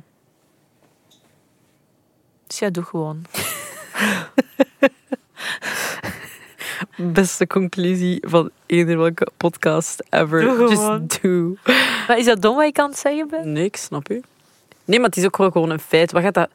Dus 2.47 2.59
ja, 2.59 2.71
doe 2.71 2.85
gewoon. 2.85 3.25
Beste 7.12 7.47
conclusie 7.47 8.25
van 8.28 8.50
eender 8.67 8.99
welke 8.99 9.28
podcast 9.37 10.02
ever. 10.11 10.41
Doe 10.41 10.54
gewoon. 10.54 11.04
Just 11.08 11.23
do. 11.23 11.56
Maar 12.06 12.19
is 12.19 12.25
dat 12.25 12.43
dom 12.43 12.56
wat 12.56 12.65
ik 12.65 12.78
aan 12.78 12.89
het 12.89 12.99
zeggen 12.99 13.28
ben? 13.28 13.52
Nee, 13.52 13.65
ik 13.65 13.76
snap 13.76 14.11
u. 14.11 14.23
Nee, 14.84 14.99
maar 14.99 15.08
het 15.08 15.19
is 15.19 15.25
ook 15.25 15.37
wel 15.37 15.50
gewoon 15.50 15.71
een 15.71 15.80
feit. 15.80 16.13
Wat 16.13 16.23
gaat 16.23 16.34
dat, 16.34 16.50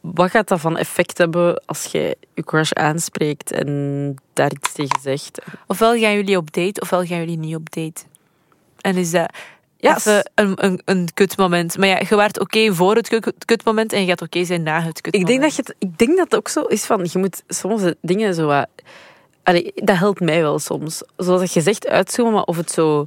wat 0.00 0.30
gaat 0.30 0.48
dat 0.48 0.60
van 0.60 0.76
effect 0.76 1.18
hebben 1.18 1.62
als 1.64 1.84
jij 1.84 2.14
je 2.34 2.44
crush 2.44 2.72
aanspreekt 2.72 3.50
en 3.52 4.14
daar 4.32 4.52
iets 4.52 4.72
tegen 4.72 5.00
zegt? 5.02 5.38
Ofwel 5.66 5.98
gaan 5.98 6.14
jullie 6.14 6.36
op 6.36 6.52
date, 6.52 6.80
ofwel 6.80 7.04
gaan 7.04 7.18
jullie 7.18 7.38
niet 7.38 7.54
op 7.56 7.70
date. 7.74 8.02
En 8.80 8.96
is 8.96 9.10
dat 9.10 9.30
Ja, 9.76 9.96
even 9.96 10.30
een, 10.34 10.64
een, 10.64 10.80
een 10.84 11.08
kutmoment. 11.14 11.78
Maar 11.78 11.88
ja, 11.88 12.00
je 12.08 12.16
waart 12.16 12.40
oké 12.40 12.74
voor 12.74 12.94
het 12.96 13.08
kut- 13.08 13.44
kutmoment 13.44 13.92
en 13.92 14.00
je 14.00 14.06
gaat 14.06 14.22
oké 14.22 14.44
zijn 14.44 14.62
na 14.62 14.80
het 14.82 14.96
Ik 14.96 15.02
kutmoment. 15.02 15.28
denk, 15.30 15.42
dat 15.42 15.56
je 15.56 15.62
het, 15.66 15.74
ik 15.78 15.98
denk 15.98 16.10
dat 16.16 16.24
het 16.24 16.36
ook 16.36 16.48
zo 16.48 16.60
is 16.62 16.84
van, 16.84 17.08
je 17.12 17.18
moet 17.18 17.42
soms 17.48 17.82
dingen 18.00 18.34
zo 18.34 18.46
wat... 18.46 18.68
Allee, 19.42 19.72
dat 19.74 19.96
helpt 19.96 20.20
mij 20.20 20.40
wel 20.42 20.58
soms. 20.58 21.02
Zoals 21.16 21.52
je 21.52 21.60
zegt, 21.60 21.88
uitzoomen, 21.88 22.32
maar 22.34 22.42
of 22.42 22.56
het 22.56 22.70
zo 22.70 23.06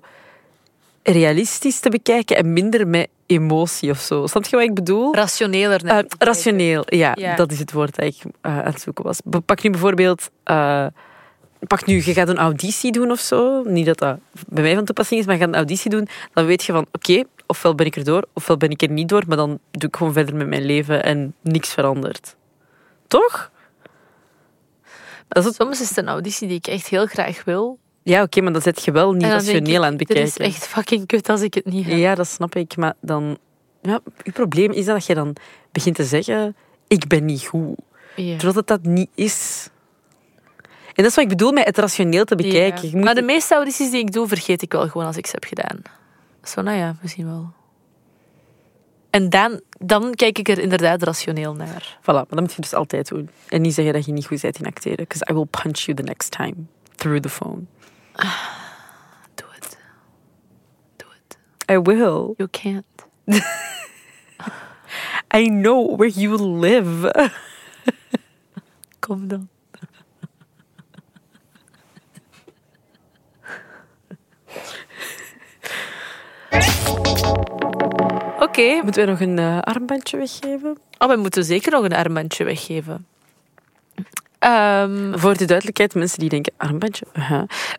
realistisch 1.04 1.80
te 1.80 1.90
bekijken 1.90 2.38
en 2.38 2.54
minder 2.54 2.88
met 2.88 3.08
emotie 3.26 3.90
of 3.90 4.00
zo. 4.00 4.28
Snap 4.28 4.46
je 4.46 4.56
wat 4.56 4.66
ik 4.66 4.74
bedoel? 4.74 5.16
Rationeler. 5.16 5.84
Net. 5.84 6.16
rationeel, 6.18 6.84
ja, 6.86 7.12
Ja. 7.16 7.36
Dat 7.36 7.52
is 7.52 7.60
het 7.60 7.72
woord 7.72 7.96
dat 7.96 8.06
ik 8.06 8.16
eh, 8.42 8.58
aan 8.58 8.66
het 8.66 8.82
zoeken 8.82 9.04
was. 9.04 9.20
Pak 9.46 9.64
nu 9.64 9.70
bijvoorbeeld... 9.70 10.30
eh, 10.44 10.86
pak 11.68 11.86
nu, 11.86 11.96
je 12.06 12.14
gaat 12.14 12.30
een 12.30 12.38
auditie 12.38 12.92
doen 12.92 13.12
of 13.12 13.20
zo. 13.20 13.64
Niet 13.64 13.86
dat 13.86 13.98
dat 13.98 14.18
bij 14.48 14.64
mij 14.64 14.76
van 14.76 14.86
toepassing 14.86 15.20
is, 15.20 15.26
maar 15.26 15.36
je 15.36 15.42
gaat 15.42 15.50
een 15.50 15.56
auditie 15.56 15.90
doen. 15.90 16.08
Dan 16.34 16.46
weet 16.46 16.64
je 16.64 16.72
van, 16.72 16.86
oké, 16.92 17.24
ofwel 17.48 17.76
ben 17.76 17.86
ik 17.86 17.96
er 17.96 18.04
door, 18.04 18.26
ofwel 18.34 18.58
ben 18.58 18.70
ik 18.70 18.82
er 18.82 18.90
niet 18.90 19.10
door. 19.10 19.24
Maar 19.28 19.38
dan 19.38 19.60
doe 19.72 19.90
ik 19.90 19.96
gewoon 19.96 20.14
verder 20.14 20.36
met 20.36 20.48
mijn 20.48 20.66
leven 20.66 21.04
en 21.04 21.34
niks 21.42 21.74
verandert. 21.74 22.36
Toch? 23.08 23.52
Dat 25.28 25.44
is 25.44 25.46
het. 25.46 25.56
Soms 25.56 25.82
is 25.82 25.90
het 25.90 25.98
een 25.98 26.08
auditie 26.08 26.48
die 26.48 26.58
ik 26.58 26.68
echt 26.68 26.88
heel 26.88 27.06
graag 27.06 27.44
wil. 27.44 27.80
Ja, 28.10 28.24
oké, 28.24 28.42
maar 28.42 28.54
dan 28.54 28.62
zet 28.62 28.84
je 28.84 28.92
wel 28.92 29.12
niet 29.12 29.24
rationeel 29.24 29.86
aan 29.86 29.90
het 29.90 30.08
Dit 30.08 30.10
is 30.10 30.34
bekijken. 30.34 30.46
echt 30.46 30.68
fucking 30.68 31.06
kut 31.06 31.30
als 31.30 31.42
ik 31.42 31.54
het 31.54 31.66
niet 31.66 31.86
heb. 31.86 31.98
Ja, 31.98 32.16
dat 32.16 32.28
snap 32.28 32.56
ik. 32.56 32.78
Maar 32.78 32.94
dan... 33.02 33.38
Ja, 33.82 34.00
je 34.24 34.32
probleem 34.32 34.72
is 34.72 34.86
dat 34.86 35.06
je 35.06 35.14
dan 35.16 35.36
begint 35.72 35.96
te 35.96 36.04
zeggen, 36.04 36.56
ik 36.88 37.08
ben 37.08 37.26
niet 37.26 37.46
goed. 37.46 37.78
Ja. 38.16 38.32
Terwijl 38.32 38.54
dat 38.54 38.68
dat 38.68 38.84
niet 38.84 39.10
is. 39.16 39.70
En 40.86 41.04
dat 41.04 41.06
is 41.06 41.16
wat 41.16 41.24
ik 41.24 41.30
bedoel 41.30 41.52
met 41.52 41.66
het 41.66 41.78
rationeel 41.78 42.26
te 42.26 42.36
bekijken. 42.36 42.90
Ja. 42.90 43.04
Maar 43.04 43.16
de 43.16 43.22
meeste 43.22 43.54
audities 43.56 43.92
die 43.92 44.00
ik 44.00 44.12
doe, 44.12 44.28
vergeet 44.28 44.62
ik 44.62 44.72
wel 44.72 44.88
gewoon 44.88 45.08
als 45.08 45.18
ik 45.18 45.26
ze 45.26 45.32
heb 45.40 45.44
gedaan. 45.44 45.82
Zo, 46.44 46.62
nou 46.62 46.78
ja, 46.78 46.96
zien 47.04 47.26
wel. 47.26 47.52
En 49.10 49.30
dan, 49.30 49.62
dan 49.78 50.14
kijk 50.16 50.38
ik 50.38 50.50
er 50.50 50.60
inderdaad 50.60 51.04
rationeel 51.04 51.54
naar. 51.54 51.98
Voilà, 52.02 52.04
maar 52.06 52.26
dat 52.30 52.40
moet 52.40 52.54
je 52.54 52.62
dus 52.62 52.74
altijd 52.74 53.08
doen. 53.08 53.30
En 53.48 53.62
niet 53.62 53.74
zeggen 53.74 53.94
dat 53.94 54.06
je 54.06 54.12
niet 54.12 54.26
goed 54.26 54.42
bent 54.42 54.60
in 54.60 54.66
acteren. 54.66 54.98
Because 55.08 55.26
I 55.32 55.34
will 55.34 55.48
punch 55.50 55.78
you 55.78 55.98
the 55.98 56.04
next 56.04 56.32
time. 56.32 56.56
Through 56.96 57.22
the 57.22 57.30
phone. 57.30 57.66
Doe 59.36 59.48
het. 59.52 59.78
Doe 60.96 61.08
het. 61.12 61.38
I 61.72 61.78
will. 61.80 62.34
You 62.38 62.48
can't. 62.52 62.86
I 65.36 65.48
know 65.48 65.96
where 65.98 66.10
you 66.20 66.38
live. 66.60 67.12
Kom 69.00 69.28
dan. 69.28 69.50
Oké, 78.40 78.82
Moeten 78.84 79.06
wij 79.06 79.06
nog 79.06 79.20
een 79.20 79.40
eh, 79.40 79.60
armbandje 79.60 80.18
weggeven? 80.18 80.78
oh, 80.98 81.10
we 81.10 81.16
moeten 81.16 81.44
zeker 81.44 81.72
nog 81.72 81.84
een 81.84 81.94
armbandje 81.94 82.44
weggeven. 82.44 83.06
Ehm, 84.40 85.18
Voor 85.18 85.38
de 85.38 85.46
duidelijkheid, 85.46 85.96
mensen 85.96 86.20
die 86.20 86.30
denken, 86.30 86.54
armbandje? 86.58 87.06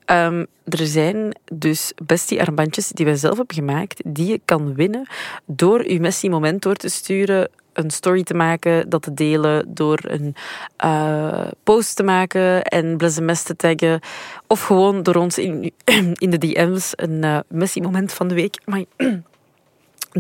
Ehm, 0.05 0.45
er 0.65 0.87
zijn 0.87 1.39
dus 1.53 1.93
bestie 2.05 2.41
armbandjes 2.41 2.89
die 2.89 3.05
wij 3.05 3.17
zelf 3.17 3.37
hebben 3.37 3.57
gemaakt, 3.57 4.01
die 4.07 4.27
je 4.27 4.41
kan 4.45 4.75
winnen 4.75 5.09
door 5.47 5.91
je 5.91 6.01
Messi 6.01 6.29
moment 6.29 6.63
door 6.63 6.75
te 6.75 6.89
sturen, 6.89 7.51
een 7.73 7.91
story 7.91 8.23
te 8.23 8.35
maken, 8.35 8.89
dat 8.89 9.03
te 9.03 9.15
delen, 9.15 9.75
door 9.75 9.99
een 10.03 10.35
eh, 10.77 11.47
post 11.63 11.97
te 11.97 12.03
maken 12.03 12.65
en 12.65 12.97
BlesMS 12.97 13.43
te 13.43 13.57
taggen, 13.57 14.01
of 14.47 14.63
gewoon 14.63 15.03
door 15.03 15.15
ons 15.15 15.39
in, 15.39 15.73
in 16.25 16.31
de 16.31 16.39
DM's 16.39 16.93
een 16.97 17.25
eh 17.25 17.39
Messi 17.49 17.81
moment 17.81 18.13
van 18.13 18.29
de 18.29 18.35
week 18.35 18.61
amai, 18.65 18.87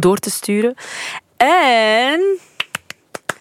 door 0.04 0.18
te 0.18 0.30
sturen. 0.30 0.74
En 1.36 2.39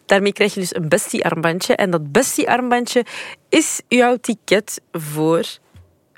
Daarmee 0.09 0.33
krijg 0.33 0.53
je 0.53 0.59
dus 0.59 0.75
een 0.75 0.89
bestie-armbandje. 0.89 1.75
En 1.75 1.89
dat 1.89 2.11
bestie-armbandje 2.11 3.05
is 3.49 3.81
jouw 3.87 4.17
ticket 4.17 4.81
voor 4.91 5.45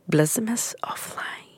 Bless 0.05 0.33
the 0.33 0.41
Mess 0.41 0.73
Offline. 0.79 1.49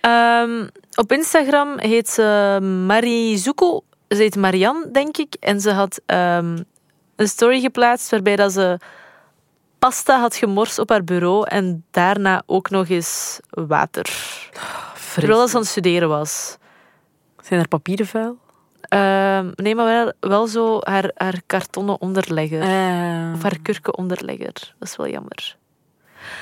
Ehm, 0.00 0.66
op 0.94 1.12
Instagram 1.12 1.78
heet 1.78 2.08
ze 2.08 2.58
Marizuko. 2.86 3.84
Ze 4.08 4.16
heet 4.16 4.36
Marianne, 4.36 4.90
denk 4.90 5.16
ik. 5.16 5.34
En 5.40 5.60
ze 5.60 5.70
had 5.70 6.00
ehm, 6.06 6.58
een 7.16 7.28
story 7.28 7.60
geplaatst 7.60 8.10
waarbij 8.10 8.36
dat 8.36 8.52
ze 8.52 8.78
pasta 9.78 10.20
had 10.20 10.36
gemorst 10.36 10.78
op 10.78 10.88
haar 10.88 11.04
bureau 11.04 11.48
en 11.48 11.84
daarna 11.90 12.42
ook 12.46 12.70
nog 12.70 12.88
eens 12.88 13.40
water. 13.50 14.06
Terwijl 15.14 15.48
ze 15.48 15.54
aan 15.54 15.60
het 15.60 15.70
studeren 15.70 16.08
was. 16.08 16.56
Zijn 17.46 17.60
er 17.60 17.68
papieren 17.68 18.06
vuil? 18.06 18.36
Ehm, 18.80 19.50
nee, 19.54 19.74
maar 19.74 19.84
wel, 19.84 20.12
wel 20.30 20.46
zo 20.46 20.78
haar, 20.80 21.10
haar 21.14 21.40
kartonnen 21.46 22.00
onderlegger. 22.00 22.60
Eh, 22.60 23.32
Of 23.34 23.42
haar 23.42 23.58
kurken 23.62 23.98
onderlegger. 23.98 24.74
Dat 24.78 24.88
is 24.88 24.96
wel 24.96 25.08
jammer. 25.08 25.56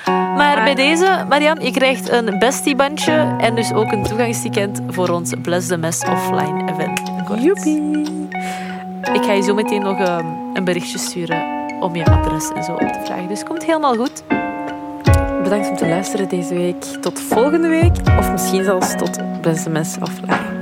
Maar 0.05 0.63
bij 0.63 0.75
deze, 0.75 1.25
Marian, 1.29 1.59
je 1.59 1.71
krijgt 1.71 2.09
een 2.09 2.39
bestiebandje 2.39 3.35
en 3.37 3.55
dus 3.55 3.73
ook 3.73 3.91
een 3.91 4.03
toegangsticket 4.03 4.81
voor 4.87 5.09
ons 5.09 5.33
Bless 5.41 5.67
the 5.67 5.77
Mess 5.77 6.05
offline 6.05 6.71
event. 6.71 7.01
Joepie. 7.43 7.81
Ik 9.13 9.23
ga 9.23 9.31
je 9.31 9.41
zo 9.41 9.53
meteen 9.53 9.81
nog 9.81 9.99
ehm, 9.99 10.25
een 10.53 10.63
berichtje 10.63 10.97
sturen 10.97 11.43
om 11.79 11.95
je 11.95 12.05
adres 12.05 12.49
en 12.49 12.63
zo 12.63 12.71
op 12.71 12.79
te 12.79 13.01
vragen. 13.05 13.27
Dus 13.27 13.43
komt 13.43 13.65
helemaal 13.65 13.95
goed. 13.95 14.23
Bedankt 15.43 15.69
om 15.69 15.75
te 15.75 15.87
luisteren 15.87 16.29
deze 16.29 16.53
week. 16.53 16.81
Tot 16.81 17.19
volgende 17.19 17.67
week. 17.67 17.95
Of 18.19 18.31
misschien 18.31 18.63
zelfs 18.63 18.95
tot 18.95 19.41
Bless 19.41 19.63
the 19.63 19.69
Mess 19.69 19.97
offline. 19.97 20.54